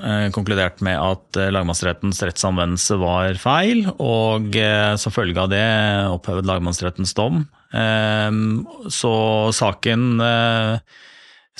eh, 0.00 0.26
konkludert 0.32 0.78
med 0.80 0.96
at 0.96 1.36
eh, 1.36 1.50
lagmannsrettens 1.52 2.22
rettsanvendelse 2.24 2.96
var 2.96 3.36
feil, 3.36 3.82
og 4.00 4.56
eh, 4.56 4.94
som 4.96 5.12
følge 5.12 5.42
av 5.42 5.50
det 5.52 5.66
opphevet 6.08 6.48
lagmannsrettens 6.48 7.12
dom. 7.18 7.42
Eh, 7.76 8.40
så 8.88 9.12
saken 9.52 10.24
eh, 10.24 11.02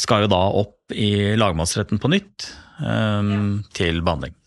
skal 0.01 0.25
jo 0.25 0.33
da 0.33 0.41
opp 0.63 0.97
i 0.97 1.37
lagmannsretten 1.37 2.01
på 2.01 2.15
nytt 2.17 2.49
eh, 2.81 3.35
til 3.77 4.01
behandling. 4.01 4.40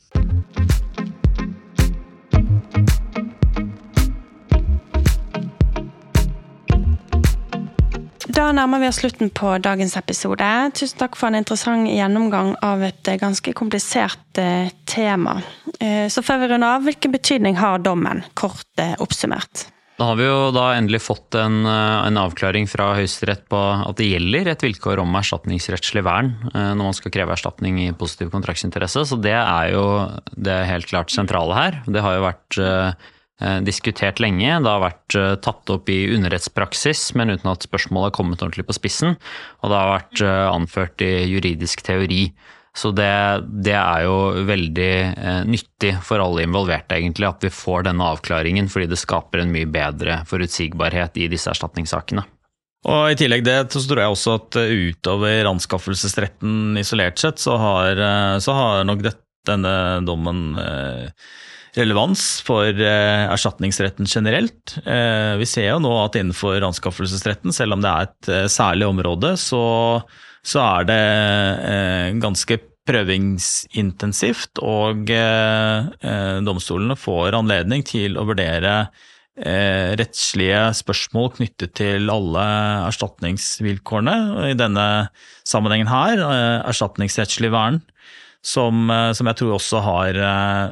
Da 8.34 8.48
nærmer 8.50 8.82
vi 8.82 8.88
oss 8.89 8.98
slutten 8.98 9.30
på 9.30 9.52
dagens 9.62 9.93
episode. 10.00 10.46
Tusen 10.74 10.98
takk 10.98 11.17
for 11.19 11.30
en 11.30 11.38
interessant 11.38 11.86
gjennomgang 11.86 12.56
av 12.65 12.82
et 12.82 13.12
eh, 13.12 13.19
ganske 13.22 13.54
komplisert 13.54 14.41
eh, 14.41 14.72
tema. 14.89 15.36
Eh, 15.78 16.08
så 16.10 16.24
før 16.26 16.41
vi 16.41 16.50
runder 16.50 16.80
av, 16.80 16.88
hvilken 16.88 17.13
betydning 17.13 17.60
har 17.62 17.84
dommen, 17.86 18.24
kort 18.34 18.82
oppsummert? 19.04 19.67
Da 20.00 20.08
har 20.10 20.17
vi 20.17 20.26
jo 20.26 20.50
da 20.56 20.72
endelig 20.74 21.04
fått 21.06 21.38
en, 21.38 21.62
en 21.69 22.17
avklaring 22.17 22.65
fra 22.65 22.96
Høyesterett 22.98 23.46
på 23.54 23.60
at 23.62 24.00
det 24.00 24.10
gjelder 24.10 24.50
et 24.50 24.65
vilkår 24.65 25.04
om 25.04 25.13
erstatningsrettslig 25.19 26.02
vern 26.04 26.32
når 26.50 26.82
man 26.82 26.98
skal 26.98 27.13
kreve 27.13 27.36
erstatning 27.36 27.78
i 27.84 27.91
positiv 27.93 28.34
kontraktsinteresse. 28.34 29.06
Så 29.06 29.19
det 29.22 29.36
er 29.38 29.76
jo 29.76 29.86
det 30.34 30.58
helt 30.72 30.89
klart 30.89 31.13
sentrale 31.13 31.60
her. 31.60 31.78
Det 31.86 32.02
har 32.02 32.17
jo 32.17 32.26
vært 32.26 32.60
diskutert 33.65 34.22
lenge. 34.22 34.60
Det 34.62 34.69
har 34.69 34.82
vært 34.84 35.15
eh, 35.17 35.36
tatt 35.43 35.72
opp 35.74 35.89
i 35.91 36.06
underrettspraksis, 36.13 37.12
men 37.17 37.34
uten 37.34 37.50
at 37.52 37.65
spørsmålet 37.65 38.12
har 38.12 38.17
kommet 38.17 38.43
ordentlig 38.43 38.67
på 38.69 38.76
spissen. 38.78 39.15
Og 39.62 39.72
det 39.72 39.80
har 39.80 39.93
vært 39.93 40.22
eh, 40.24 40.50
anført 40.52 41.04
i 41.04 41.13
juridisk 41.32 41.82
teori. 41.86 42.28
Så 42.78 42.89
det, 42.96 43.10
det 43.65 43.76
er 43.78 44.06
jo 44.08 44.46
veldig 44.48 44.93
eh, 45.12 45.41
nyttig 45.50 45.96
for 46.06 46.24
alle 46.24 46.46
involverte, 46.46 46.98
egentlig, 46.98 47.28
at 47.30 47.43
vi 47.46 47.52
får 47.54 47.89
denne 47.89 48.08
avklaringen, 48.15 48.69
fordi 48.72 48.88
det 48.93 49.02
skaper 49.02 49.43
en 49.43 49.52
mye 49.54 49.69
bedre 49.69 50.22
forutsigbarhet 50.30 51.19
i 51.22 51.28
disse 51.34 51.52
erstatningssakene. 51.54 52.26
Og 52.84 53.13
I 53.13 53.15
tillegg 53.15 53.46
det, 53.46 53.60
så 53.72 53.80
tror 53.88 54.02
jeg 54.02 54.13
også 54.13 54.34
at 54.36 54.58
utover 54.60 55.48
anskaffelsesretten 55.48 56.82
isolert 56.82 57.22
sett, 57.22 57.39
så 57.39 57.56
har, 57.62 58.02
så 58.43 58.56
har 58.58 58.88
nok 58.89 59.06
dette, 59.06 59.22
denne 59.48 60.02
dommen 60.08 60.58
eh, 60.60 61.08
relevans 61.77 62.23
for 62.45 62.67
eh, 62.69 63.23
erstatningsretten 63.33 64.07
generelt. 64.09 64.75
Eh, 64.86 65.33
vi 65.39 65.47
ser 65.49 65.71
jo 65.71 65.79
nå 65.81 65.93
at 66.03 66.17
innenfor 66.19 66.62
anskaffelsesretten, 66.69 67.55
selv 67.55 67.77
om 67.77 67.83
det 67.83 67.93
er 67.93 68.09
et 68.09 68.29
eh, 68.33 68.51
særlig 68.51 68.89
område, 68.89 69.33
så, 69.41 69.63
så 70.45 70.62
er 70.65 70.89
det 70.89 70.99
ganske 72.21 72.59
prøvingsintensivt, 72.83 74.59
og 74.59 75.07
domstolene 76.43 76.97
får 76.99 77.38
anledning 77.38 77.86
til 77.88 78.17
å 78.19 78.25
vurdere 78.27 78.73
rettslige 79.33 80.65
spørsmål 80.75 81.31
knyttet 81.38 81.71
til 81.79 82.12
alle 82.12 82.43
erstatningsvilkårene. 82.89 84.17
I 84.51 84.57
denne 84.59 84.86
sammenhengen 85.47 85.88
her 85.89 86.25
erstatningsrettslig 86.67 87.53
vern 87.55 87.79
som, 88.45 88.89
eh, 88.89 89.12
som 89.13 89.27
jeg 89.29 89.39
tror 89.39 89.58
også 89.58 89.84
har 89.84 90.19
eh, 90.19 90.71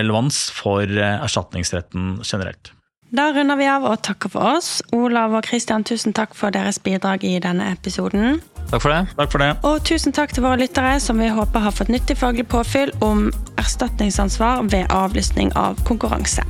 relevans 0.00 0.48
for 0.56 0.82
eh, 0.82 1.18
erstatningsretten 1.22 2.22
generelt. 2.24 2.72
Da 3.12 3.26
runder 3.28 3.58
vi 3.60 3.66
av 3.68 3.84
og 3.84 3.98
takker 4.00 4.32
for 4.32 4.56
oss. 4.56 4.78
Olav 4.96 5.34
og 5.36 5.44
Kristian, 5.44 5.84
tusen 5.84 6.14
takk 6.16 6.32
for 6.32 6.54
deres 6.54 6.78
bidrag 6.80 7.26
i 7.28 7.34
denne 7.44 7.66
episoden. 7.74 8.40
Takk 8.70 8.80
for 8.80 8.88
det. 8.88 9.02
Takk 9.18 9.34
for 9.34 9.44
det. 9.44 9.50
Og 9.68 9.84
tusen 9.84 10.16
takk 10.16 10.32
til 10.32 10.46
våre 10.46 10.62
lyttere, 10.62 10.94
som 10.96 11.20
vi 11.20 11.28
håper 11.28 11.60
har 11.60 11.76
fått 11.76 11.92
nyttig 11.92 12.16
faglig 12.16 12.48
påfyll 12.48 12.94
om 13.04 13.26
erstatningsansvar 13.60 14.64
ved 14.72 14.88
avlysning 14.96 15.52
av 15.60 15.76
konkurranse. 15.84 16.46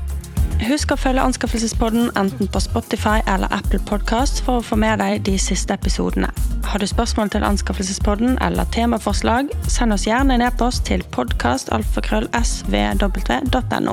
Husk 0.60 0.92
å 0.92 0.96
følge 1.00 1.22
Anskaffelsespodden 1.24 2.10
enten 2.18 2.48
på 2.52 2.60
Spotify 2.62 3.22
eller 3.30 3.48
Apple 3.54 3.78
Podkast 3.88 4.42
for 4.46 4.54
å 4.60 4.66
få 4.66 4.76
med 4.80 4.98
deg 5.00 5.12
de 5.26 5.34
siste 5.40 5.74
episodene. 5.74 6.28
Har 6.68 6.78
du 6.78 6.86
spørsmål 6.88 7.28
til 7.32 7.44
Anskaffelsespodden 7.46 8.32
eller 8.44 8.64
temaforslag, 8.74 9.44
send 9.70 9.92
oss 9.96 10.06
gjerne 10.08 10.32
en 10.36 10.46
e-post 10.46 10.80
til 10.88 11.00
podkastalfakrøllsvw.no. 11.16 13.92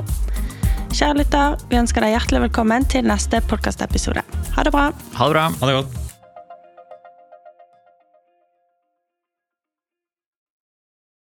Kjære 0.90 1.18
lytter, 1.22 1.48
vi 1.70 1.76
ønsker 1.78 2.00
deg 2.02 2.14
hjertelig 2.16 2.40
velkommen 2.48 2.82
til 2.90 3.02
neste 3.06 3.36
podkastepisode. 3.50 4.22
Ha 4.56 4.60
det 4.66 4.72
bra. 4.74 4.86
Ha 5.16 5.24
det 5.26 5.34
bra. 5.36 5.44
Ha 5.60 5.64
det 5.70 5.76
godt. 5.80 6.09